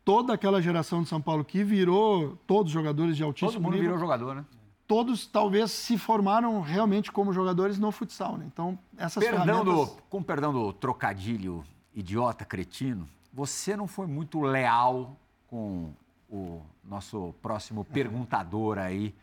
[0.04, 3.62] Toda aquela geração de São Paulo que virou todos jogadores de altíssimo nível.
[3.62, 4.44] Todo mundo nível, virou jogador, né?
[4.86, 8.44] Todos talvez se formaram realmente como jogadores no futsal, né?
[8.46, 9.88] Então, essas perdão ferramentas...
[9.94, 11.64] Do, com perdão do trocadilho
[11.94, 15.16] idiota, cretino, você não foi muito leal
[15.46, 15.94] com
[16.28, 19.14] o nosso próximo perguntador aí,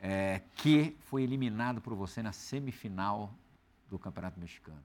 [0.00, 3.32] é, que foi eliminado por você na semifinal
[3.88, 4.82] do Campeonato Mexicano.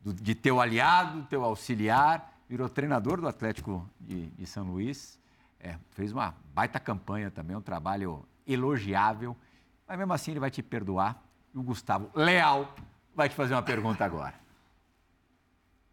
[0.00, 5.18] Do, de teu aliado, teu auxiliar, virou treinador do Atlético de, de São Luís,
[5.58, 9.36] é, fez uma baita campanha também, um trabalho elogiável,
[9.88, 11.22] mas mesmo assim ele vai te perdoar.
[11.54, 12.74] E o Gustavo Leal
[13.14, 14.43] vai te fazer uma pergunta agora.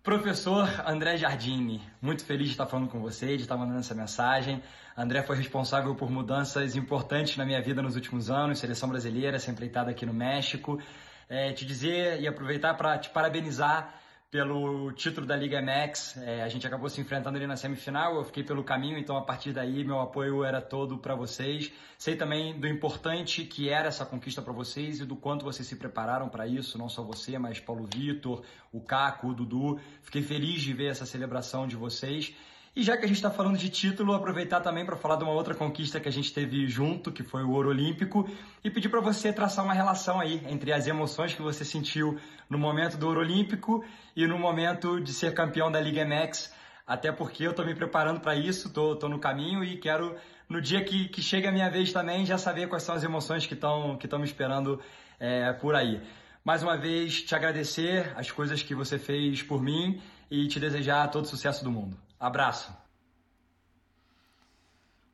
[0.04, 4.60] Professor André Jardini, muito feliz de estar falando com você, de estar mandando essa mensagem.
[4.98, 9.52] André foi responsável por mudanças importantes na minha vida nos últimos anos, seleção brasileira, essa
[9.52, 10.82] empreitada aqui no México.
[11.30, 13.94] É, te dizer e aproveitar para te parabenizar
[14.32, 16.16] pelo título da Liga MX.
[16.24, 19.22] É, a gente acabou se enfrentando ali na semifinal, eu fiquei pelo caminho, então a
[19.22, 21.70] partir daí meu apoio era todo para vocês.
[21.98, 25.76] Sei também do importante que era essa conquista para vocês e do quanto vocês se
[25.76, 29.78] prepararam para isso, não só você, mas Paulo Vitor, o Caco, o Dudu.
[30.02, 32.34] Fiquei feliz de ver essa celebração de vocês.
[32.74, 35.34] E já que a gente está falando de título, aproveitar também para falar de uma
[35.34, 38.26] outra conquista que a gente teve junto, que foi o Ouro Olímpico,
[38.64, 42.18] e pedir para você traçar uma relação aí entre as emoções que você sentiu
[42.50, 43.84] no momento do Ouro Olímpico
[44.16, 46.54] e no momento de ser campeão da Liga MX,
[46.88, 50.16] até porque eu estou me preparando para isso, estou no caminho e quero,
[50.48, 53.46] no dia que, que chega a minha vez também, já saber quais são as emoções
[53.46, 54.80] que estão que me esperando
[55.20, 56.02] é, por aí.
[56.42, 61.10] Mais uma vez, te agradecer as coisas que você fez por mim e te desejar
[61.10, 61.98] todo o sucesso do mundo.
[62.22, 62.72] Abraço.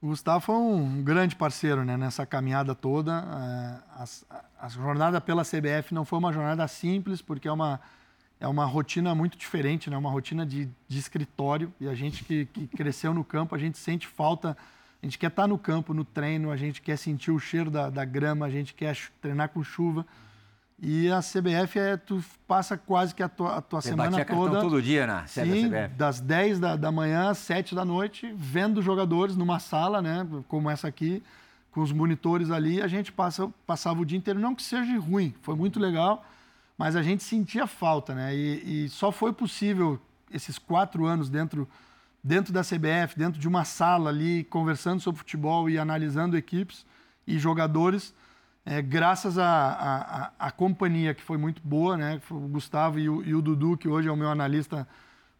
[0.02, 3.14] O Gustavo foi um grande parceiro né, nessa caminhada toda.
[3.14, 7.80] É, a, a, jornada pela CBF não foi uma jornada simples, porque é uma,
[8.42, 11.74] é uma rotina muito diferente, né, uma rotina de, de escritório.
[11.80, 14.58] E a gente que, que cresceu no campo, a gente sente falta.
[15.02, 17.90] A gente quer estar no campo, no treino, a gente quer sentir o cheiro da,
[17.90, 20.06] da grama, a gente quer treinar com chuva.
[20.80, 24.62] E a CBF é, tu passa quase que a tua, a tua Você semana toda.
[24.62, 25.96] todo dia na sim, da CBF.
[25.96, 30.28] Das 10 da, da manhã às 7 da noite, vendo jogadores numa sala, né?
[30.48, 31.24] Como essa aqui,
[31.72, 34.40] com os monitores ali, a gente passa, passava o dia inteiro.
[34.40, 36.24] Não que seja ruim, foi muito legal,
[36.78, 38.36] mas a gente sentia falta, né?
[38.36, 40.00] E, e só foi possível
[40.32, 41.68] esses quatro anos dentro,
[42.24, 46.86] dentro da CBF, dentro de uma sala ali, conversando sobre futebol e analisando equipes
[47.26, 48.14] e jogadores
[48.70, 52.20] é, graças à companhia que foi muito boa, né?
[52.30, 54.86] O Gustavo e o, e o, Dudu, que hoje é o meu analista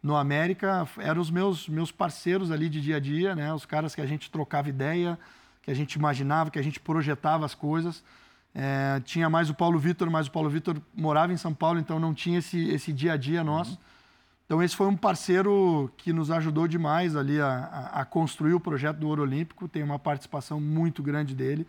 [0.02, 3.52] no América, eram os meus, meus parceiros ali de dia a dia, né?
[3.52, 5.18] Os caras que a gente trocava ideia,
[5.60, 8.02] que a gente imaginava, que a gente projetava as coisas.
[8.54, 12.00] É, tinha mais o Paulo Vitor, mas o Paulo Vitor morava em São Paulo, então
[12.00, 13.72] não tinha esse, esse dia a dia nosso.
[13.72, 13.78] Uhum.
[14.46, 18.60] Então esse foi um parceiro que nos ajudou demais ali a, a, a construir o
[18.60, 19.68] projeto do Ouro Olímpico.
[19.68, 21.66] Tem uma participação muito grande dele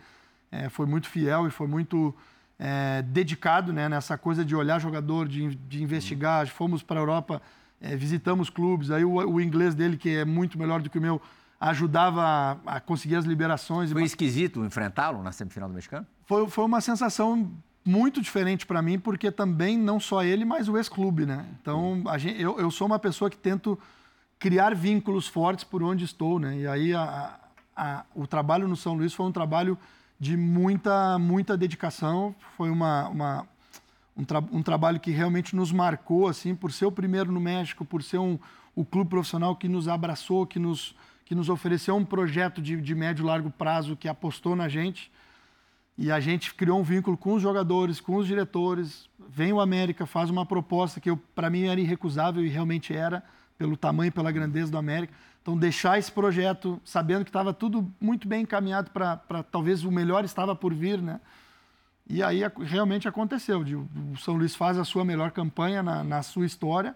[0.50, 2.14] é, foi muito fiel e foi muito
[2.58, 6.46] é, dedicado né, nessa coisa de olhar jogador, de, de investigar.
[6.48, 7.40] Fomos para a Europa,
[7.80, 11.00] é, visitamos clubes, aí o, o, inglês dele, que é muito melhor do que o
[11.00, 11.20] meu,
[11.58, 13.92] ajudava a, a conseguir as liberações.
[13.92, 16.06] Foi esquisito enfrentá-lo na semifinal do mexicano?
[16.26, 17.50] Foi, foi uma sensação
[17.84, 21.46] muito diferente para mim, porque também não só ele, mas o ex-clube, né?
[21.60, 23.78] Então, gente, eu, eu sou uma pessoa que tento
[24.38, 26.58] criar vínculos fortes por onde estou, né?
[26.58, 27.38] E aí a,
[27.74, 29.78] a, o trabalho no São Luís foi um trabalho
[30.20, 32.34] de muita, muita dedicação.
[32.56, 33.48] Foi uma, uma
[34.14, 37.86] um, tra um, trabalho que realmente nos marcou, assim, por ser o primeiro no México,
[37.86, 38.38] por ser um,
[38.76, 40.94] o clube profissional que nos abraçou, que nos,
[41.24, 45.10] que nos ofereceu um projeto de, de médio e largo prazo, que apostou na gente.
[45.96, 49.08] E a gente criou um vínculo com os jogadores, com os diretores.
[49.28, 53.22] Vem o América, faz uma proposta que para mim era irrecusável e realmente era,
[53.56, 55.14] pelo tamanho e pela grandeza do América.
[55.42, 60.24] Então, deixar esse projeto sabendo que estava tudo muito bem encaminhado para talvez o melhor
[60.24, 61.20] estava por vir, né?
[62.08, 63.60] E aí realmente aconteceu.
[63.60, 66.94] O São Luís faz a sua melhor campanha na, na sua história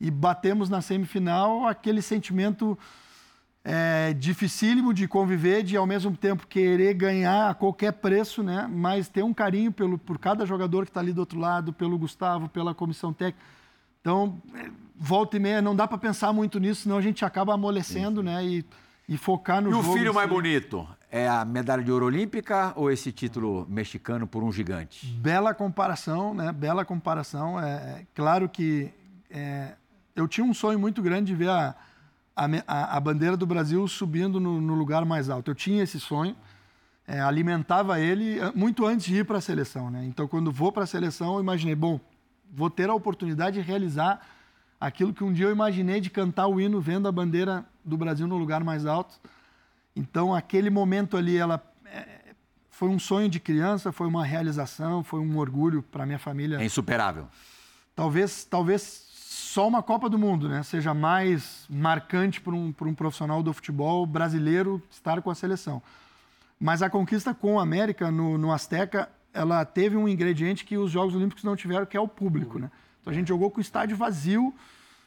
[0.00, 2.78] e batemos na semifinal aquele sentimento
[3.64, 8.68] é, dificílimo de conviver, de ao mesmo tempo querer ganhar a qualquer preço, né?
[8.70, 11.98] Mas ter um carinho pelo, por cada jogador que está ali do outro lado, pelo
[11.98, 13.44] Gustavo, pela comissão técnica.
[14.04, 14.36] Então,
[14.94, 18.26] volta e meia, não dá para pensar muito nisso, senão a gente acaba amolecendo, Sim.
[18.26, 18.44] né?
[18.44, 18.64] E,
[19.08, 19.86] e focar no e jogo.
[19.86, 20.86] E o filho mais bonito?
[21.10, 25.06] É a medalha de ouro olímpica ou esse título mexicano por um gigante?
[25.06, 26.52] Bela comparação, né?
[26.52, 27.58] Bela comparação.
[27.58, 28.92] É, é claro que
[29.30, 29.72] é,
[30.14, 31.74] eu tinha um sonho muito grande de ver a,
[32.36, 35.50] a, a bandeira do Brasil subindo no, no, lugar mais alto.
[35.50, 36.36] Eu tinha esse sonho,
[37.08, 40.04] é, alimentava ele muito antes de ir para a seleção, né?
[40.04, 41.98] Então, quando vou para a seleção, eu imaginei, bom,
[42.54, 44.20] vou ter a oportunidade de realizar
[44.80, 48.26] aquilo que um dia eu imaginei de cantar o hino vendo a bandeira do Brasil
[48.26, 49.14] no lugar mais alto.
[49.96, 52.34] Então, aquele momento ali, ela é,
[52.70, 56.60] foi um sonho de criança, foi uma realização, foi um orgulho para minha família.
[56.60, 57.28] É insuperável.
[57.94, 63.42] Talvez, talvez só uma Copa do Mundo, né, seja mais marcante para um, um profissional
[63.42, 65.80] do futebol brasileiro estar com a seleção.
[66.58, 70.90] Mas a conquista com a América no, no Azteca, ela teve um ingrediente que os
[70.90, 72.70] Jogos Olímpicos não tiveram, que é o público, né?
[73.00, 74.54] Então a gente jogou com o estádio vazio,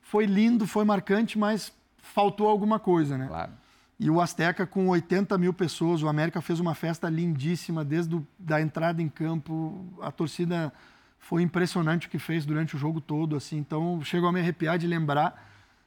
[0.03, 3.27] foi lindo, foi marcante, mas faltou alguma coisa, né?
[3.27, 3.53] Claro.
[3.99, 8.19] E o Azteca com 80 mil pessoas, o América fez uma festa lindíssima desde a
[8.37, 10.71] da entrada em campo, a torcida
[11.17, 13.57] foi impressionante o que fez durante o jogo todo, assim.
[13.57, 15.45] Então chegou a me arrepiar de lembrar.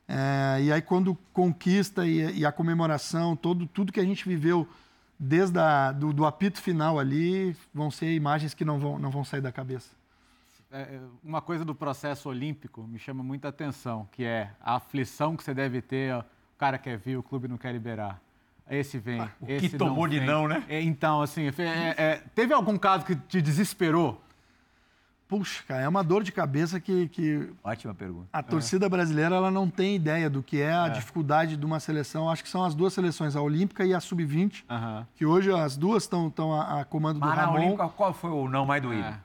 [0.09, 4.67] É, e aí quando conquista e, e, a comemoração, todo tudo que a gente viveu
[5.23, 9.23] desde a, do, do apito final ali, vão ser imagens que não vão, não vão
[9.23, 9.91] sair da cabeça.
[10.73, 15.37] É, é, uma coisa do processo olímpico me chama muita atenção, que é a aflição
[15.37, 16.25] que você deve ter, o
[16.57, 18.19] cara quer vir, o clube não quer liberar.
[18.71, 20.65] Esse vem, ah, o esse que tomou de não, né?
[20.69, 24.23] É, então, assim, é, é, teve algum caso que te desesperou?
[25.31, 28.27] Puxa, cara, é uma dor de cabeça que, que Ótima pergunta.
[28.33, 32.29] a torcida brasileira ela não tem ideia do que é a dificuldade de uma seleção.
[32.29, 35.07] Acho que são as duas seleções, a Olímpica e a Sub-20, Aham.
[35.15, 37.59] que hoje as duas estão a, a comando do Mas na Ramon.
[37.59, 39.07] Olímpica, qual foi o não mais doído?
[39.07, 39.21] É.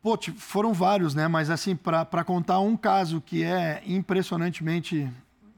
[0.00, 1.26] Pô, tipo, foram vários, né?
[1.26, 5.10] Mas assim, para contar um caso que é impressionantemente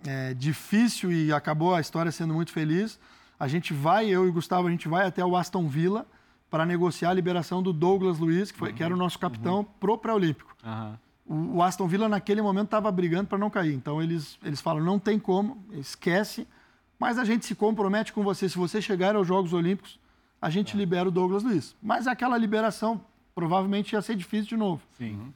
[0.06, 2.98] é, difícil e acabou a história sendo muito feliz,
[3.38, 6.06] a gente vai, eu e o Gustavo, a gente vai até o Aston Villa
[6.50, 9.98] para negociar a liberação do Douglas Luiz, que, foi, que era o nosso capitão, pro
[9.98, 10.54] pré-olímpico.
[10.64, 10.98] Aham.
[11.26, 13.74] O, o Aston Villa naquele momento estava brigando para não cair.
[13.74, 16.46] Então eles, eles falam, não tem como, esquece,
[16.98, 18.48] mas a gente se compromete com você.
[18.48, 19.98] Se você chegar aos Jogos Olímpicos,
[20.40, 21.74] a gente libera o Douglas Luiz.
[21.82, 23.00] Mas aquela liberação
[23.34, 24.82] provavelmente ia ser difícil de novo.
[24.96, 25.32] Sim.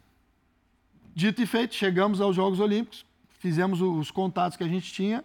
[1.14, 3.04] Dito e feito, chegamos aos Jogos Olímpicos,
[3.40, 5.24] fizemos os contatos que a gente tinha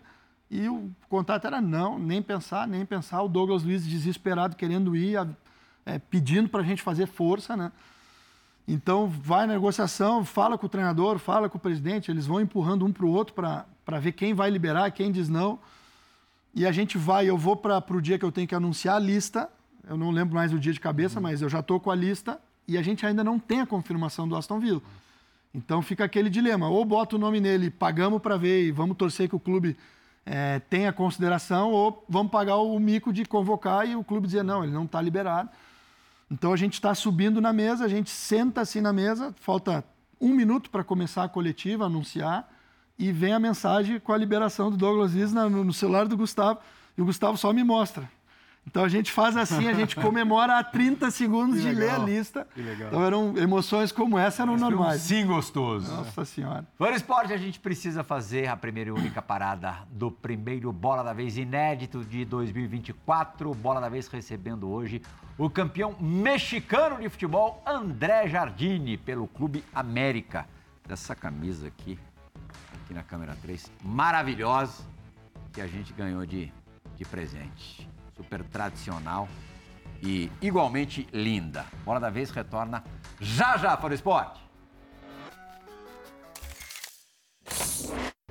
[0.49, 3.21] e o contato era não, nem pensar, nem pensar.
[3.21, 5.17] O Douglas Luiz desesperado, querendo ir,
[5.86, 7.71] é, pedindo para a gente fazer força, né?
[8.67, 12.86] Então, vai na negociação, fala com o treinador, fala com o presidente, eles vão empurrando
[12.86, 15.59] um para o outro para ver quem vai liberar, quem diz não.
[16.55, 18.99] E a gente vai, eu vou para o dia que eu tenho que anunciar a
[18.99, 19.49] lista,
[19.88, 22.39] eu não lembro mais o dia de cabeça, mas eu já estou com a lista
[22.65, 24.81] e a gente ainda não tem a confirmação do Aston Villa.
[25.53, 29.27] Então fica aquele dilema, ou bota o nome nele, pagamos para ver e vamos torcer
[29.27, 29.75] que o clube
[30.25, 34.63] eh, tenha consideração, ou vamos pagar o mico de convocar e o clube dizer, não,
[34.63, 35.49] ele não está liberado.
[36.34, 39.86] Então a gente está subindo na mesa, a gente senta assim na mesa, falta
[40.19, 42.51] um minuto para começar a coletiva, anunciar,
[42.97, 46.59] e vem a mensagem com a liberação do Douglas no, no celular do Gustavo,
[46.97, 48.09] e o Gustavo só me mostra.
[48.66, 52.47] Então a gente faz assim, a gente comemora a 30 segundos de ler a lista.
[52.57, 55.01] Então eram emoções como essa eram normais.
[55.01, 55.91] Sim, gostoso.
[55.91, 56.66] Nossa senhora.
[56.78, 61.14] Fã Esporte, a gente precisa fazer a primeira e única parada do primeiro Bola da
[61.14, 63.53] Vez inédito de 2024.
[63.53, 65.01] Bola da Vez recebendo hoje
[65.38, 70.47] o campeão mexicano de futebol, André Jardine, pelo Clube América.
[70.86, 71.97] Dessa camisa aqui,
[72.84, 74.84] aqui na câmera 3, maravilhosa,
[75.53, 76.51] que a gente ganhou de,
[76.97, 77.93] de presente.
[78.24, 79.28] Super tradicional
[80.01, 81.65] e igualmente linda.
[81.84, 82.84] Bola da Vez retorna
[83.19, 84.41] já já para o esporte.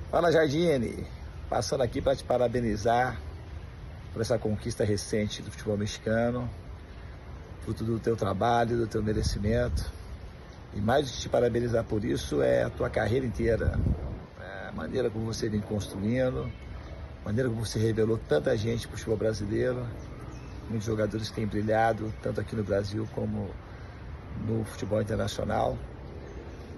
[0.09, 1.05] Fala Jardine,
[1.47, 3.19] passando aqui para te parabenizar
[4.11, 6.49] por essa conquista recente do futebol mexicano,
[7.61, 9.91] fruto do teu trabalho, do teu merecimento.
[10.73, 13.79] E mais do que te parabenizar por isso é a tua carreira inteira,
[14.39, 16.51] É a maneira como você vem construindo,
[17.25, 19.85] maneira como você revelou tanta gente para o futebol brasileiro,
[20.69, 23.49] muitos jogadores que têm brilhado, tanto aqui no Brasil como
[24.47, 25.77] no futebol internacional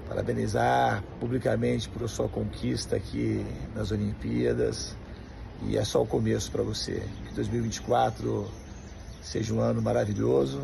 [0.08, 4.96] parabenizar publicamente por sua conquista aqui nas Olimpíadas
[5.64, 7.04] e é só o começo para você.
[7.28, 8.50] Que 2024
[9.22, 10.62] seja um ano maravilhoso,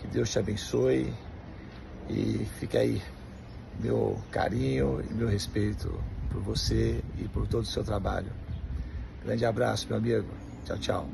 [0.00, 1.12] que Deus te abençoe
[2.08, 3.02] e fica aí
[3.78, 5.92] meu carinho e meu respeito
[6.30, 8.32] por você e por todo o seu trabalho.
[9.22, 10.28] Grande abraço, meu amigo.
[10.64, 11.08] Tchau, tchau.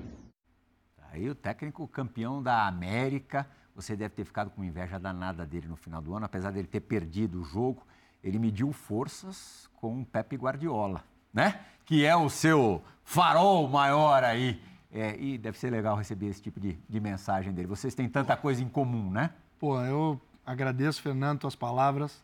[1.13, 5.77] Aí o técnico campeão da América, você deve ter ficado com inveja danada dele no
[5.77, 7.85] final do ano, apesar dele ter perdido o jogo,
[8.23, 11.03] ele mediu forças com o Pepe Guardiola,
[11.33, 11.61] né?
[11.85, 14.61] Que é o seu farol maior aí.
[14.93, 17.67] É, e deve ser legal receber esse tipo de, de mensagem dele.
[17.67, 19.31] Vocês têm tanta coisa em comum, né?
[19.59, 22.23] Pô, eu agradeço, Fernando, tuas palavras.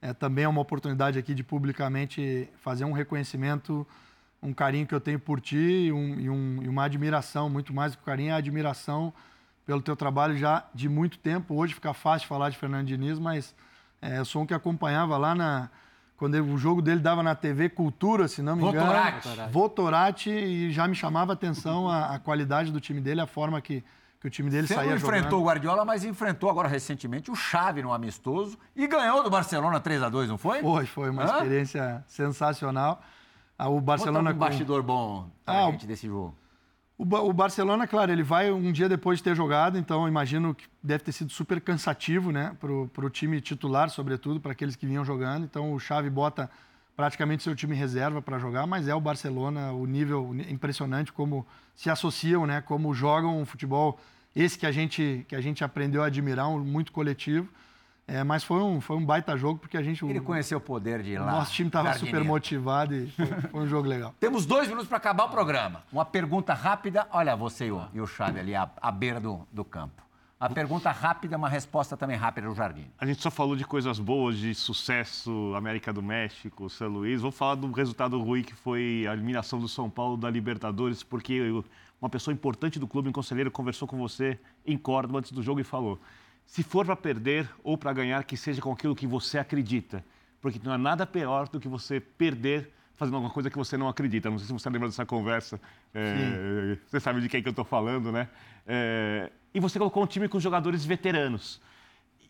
[0.00, 3.86] É também é uma oportunidade aqui de publicamente fazer um reconhecimento,
[4.42, 7.72] um carinho que eu tenho por ti e, um- e um- e uma admiração, muito
[7.72, 9.12] mais do que carinho, é a admiração
[9.64, 11.54] pelo teu trabalho já de muito tempo.
[11.54, 13.54] Hoje fica fácil falar de Fernando Diniz, mas
[14.00, 15.70] é, eu sou um que acompanhava lá na...
[16.16, 18.86] Quando o jogo dele dava na TV Cultura, se não me engano.
[18.86, 19.28] Votorati.
[19.50, 23.60] Votorati, e já me chamava a atenção a, a qualidade do time dele, a forma
[23.60, 23.82] que,
[24.20, 25.16] que o time dele Você saía não jogando.
[25.18, 29.80] enfrentou o Guardiola, mas enfrentou agora recentemente o Xavi no amistoso e ganhou do Barcelona
[29.80, 30.60] 3 a 2 não foi?
[30.60, 31.26] Foi, foi uma Hã?
[31.38, 33.02] experiência sensacional.
[33.64, 36.34] Ah, O Barcelona um com- bastidor bom pra Ah, o- gente desse jogo.
[36.98, 40.08] O, Ba- o Barcelona, claro, ele vai um dia depois de ter jogado, então eu
[40.08, 44.74] imagino que deve ter sido super cansativo, né, pro, pro time titular, sobretudo, para aqueles
[44.76, 45.44] que vinham jogando.
[45.44, 46.50] Então o Xavi bota
[46.96, 51.46] praticamente seu time reserva para jogar, mas é o Barcelona, o nível o impressionante como
[51.74, 53.98] se associam, né, como jogam um futebol
[54.34, 57.48] esse que a gente que a gente aprendeu a admirar, um, muito coletivo.
[58.06, 60.60] É, mas foi um, foi um baita jogo porque a gente Ele o, conheceu o
[60.60, 61.32] poder de ir lá.
[61.32, 64.14] nosso time estava super motivado e foi, foi um jogo legal.
[64.18, 65.84] Temos dois minutos para acabar o programa.
[65.92, 67.06] Uma pergunta rápida.
[67.12, 68.06] Olha, você e o, e o
[68.38, 70.02] ali à, à beira do, do campo.
[70.42, 72.84] A pergunta rápida, uma resposta também rápida do Jardim.
[72.98, 77.20] A gente só falou de coisas boas, de sucesso, América do México, São Luís.
[77.20, 81.40] Vou falar do resultado ruim que foi a eliminação do São Paulo da Libertadores, porque
[82.00, 84.36] uma pessoa importante do clube, um conselheiro, conversou com você
[84.66, 86.00] em Córdoba antes do jogo e falou:
[86.46, 90.04] Se for para perder ou para ganhar, que seja com aquilo que você acredita.
[90.40, 93.88] Porque não há nada pior do que você perder fazendo alguma coisa que você não
[93.88, 94.30] acredita.
[94.30, 95.60] Não sei se você lembra dessa conversa.
[95.94, 98.28] É, você sabe de quem que eu estou falando, né?
[98.66, 101.60] É, e você colocou um time com jogadores veteranos.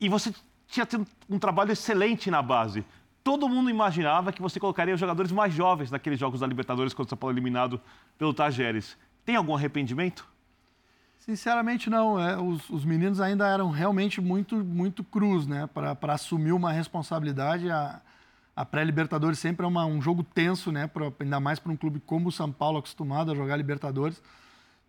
[0.00, 0.32] E você
[0.66, 2.84] tinha tido um trabalho excelente na base.
[3.22, 7.06] Todo mundo imaginava que você colocaria os jogadores mais jovens naqueles jogos da Libertadores quando
[7.06, 7.80] o São Paulo é eliminado
[8.18, 8.96] pelo Tajeres.
[9.24, 10.26] Tem algum arrependimento?
[11.24, 12.18] Sinceramente, não.
[12.18, 15.68] É, os, os, meninos ainda eram realmente muito, muito crus, né?
[15.68, 17.70] Para assumir uma responsabilidade.
[17.70, 18.00] A,
[18.56, 20.88] a pré-Libertadores sempre é uma, um jogo tenso, né?
[20.88, 24.20] Pra, ainda mais para um clube como o São Paulo, acostumado a jogar Libertadores.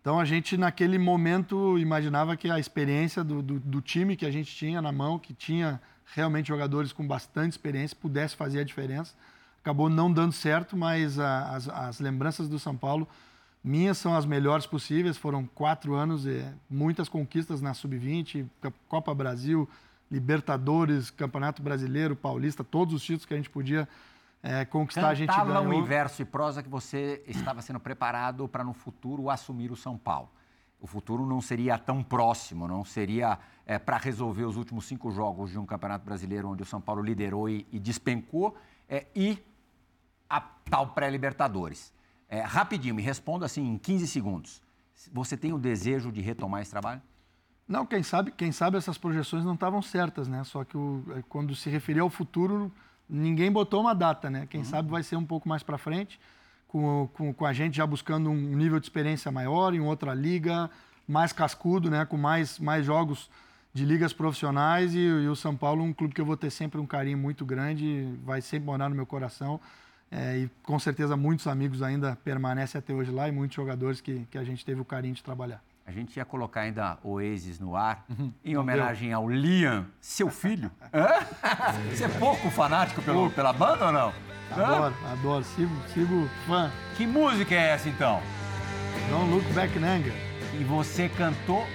[0.00, 4.30] Então a gente, naquele momento, imaginava que a experiência do, do, do time que a
[4.30, 5.80] gente tinha na mão, que tinha
[6.16, 9.14] realmente jogadores com bastante experiência, pudesse fazer a diferença.
[9.62, 13.08] Acabou não dando certo, mas a, as, as lembranças do São Paulo
[13.64, 15.16] minhas são as melhores possíveis.
[15.16, 18.46] Foram quatro anos e muitas conquistas na Sub-20,
[18.86, 19.66] Copa Brasil,
[20.10, 23.88] Libertadores, Campeonato Brasileiro, Paulista, todos os títulos que a gente podia
[24.42, 25.64] é, conquistar, Cantava a gente ganhou.
[25.64, 29.96] um inverso e prosa que você estava sendo preparado para no futuro assumir o São
[29.96, 30.28] Paulo.
[30.78, 35.50] O futuro não seria tão próximo, não seria é, para resolver os últimos cinco jogos
[35.50, 38.54] de um Campeonato Brasileiro onde o São Paulo liderou e, e despencou
[38.86, 39.42] é, e
[40.28, 41.93] a tal pré-Libertadores.
[42.28, 44.62] É, rapidinho, me responda assim em 15 segundos.
[45.12, 47.02] Você tem o desejo de retomar esse trabalho?
[47.66, 50.44] Não, quem sabe, quem sabe essas projeções não estavam certas, né?
[50.44, 52.70] Só que o, é, quando se referia ao futuro,
[53.08, 54.46] ninguém botou uma data, né?
[54.48, 54.66] Quem uhum.
[54.66, 56.20] sabe vai ser um pouco mais para frente,
[56.68, 60.70] com, com, com, a gente já buscando um nível de experiência maior, em outra liga,
[61.08, 62.04] mais cascudo, né?
[62.04, 63.30] Com mais, mais jogos
[63.72, 66.80] de ligas profissionais e, e o São Paulo um clube que eu vou ter sempre
[66.80, 69.60] um carinho muito grande, vai sempre morar no meu coração.
[70.10, 74.26] É, e com certeza muitos amigos ainda permanecem até hoje lá e muitos jogadores que,
[74.30, 75.62] que a gente teve o carinho de trabalhar.
[75.86, 78.32] A gente ia colocar ainda Oasis no ar, uhum.
[78.42, 80.70] em homenagem ao Liam, seu filho.
[81.90, 84.12] Você é pouco fanático pelo, pela banda ou não?
[84.50, 85.12] Adoro, Hã?
[85.12, 85.44] adoro.
[85.44, 86.70] Sigo, sigo fã.
[86.96, 88.22] Que música é essa então?
[89.10, 90.14] Don't Look Back in Anger.
[90.58, 91.66] E você cantou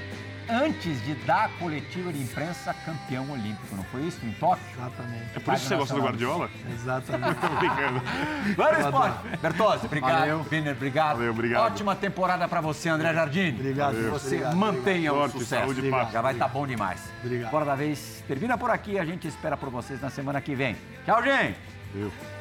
[0.49, 4.19] antes de dar a coletiva de imprensa campeão olímpico, não foi isso?
[4.25, 4.65] Em Tóquio?
[4.77, 5.25] Exatamente.
[5.35, 6.49] É por isso que você gosta do Guardiola?
[6.73, 7.31] Exatamente.
[7.39, 8.01] Estou brincando.
[8.55, 9.37] Vamos, esporte.
[9.41, 10.19] Bertozzi, obrigado.
[10.19, 10.43] Valeu.
[10.43, 11.17] Viner, obrigado.
[11.17, 11.65] Valeu, obrigado.
[11.65, 13.49] Ótima temporada para você, André Jardim.
[13.49, 13.95] Obrigado.
[13.95, 15.35] Que você obrigado, mantenha obrigado.
[15.35, 15.73] o sucesso.
[15.73, 16.11] Saúde, paz.
[16.11, 17.01] Já vai estar tá bom demais.
[17.23, 17.51] Obrigado.
[17.51, 18.97] Bora da vez termina por aqui.
[18.99, 20.75] A gente espera por vocês na semana que vem.
[21.05, 21.57] Tchau, gente.
[21.93, 22.38] Valeu.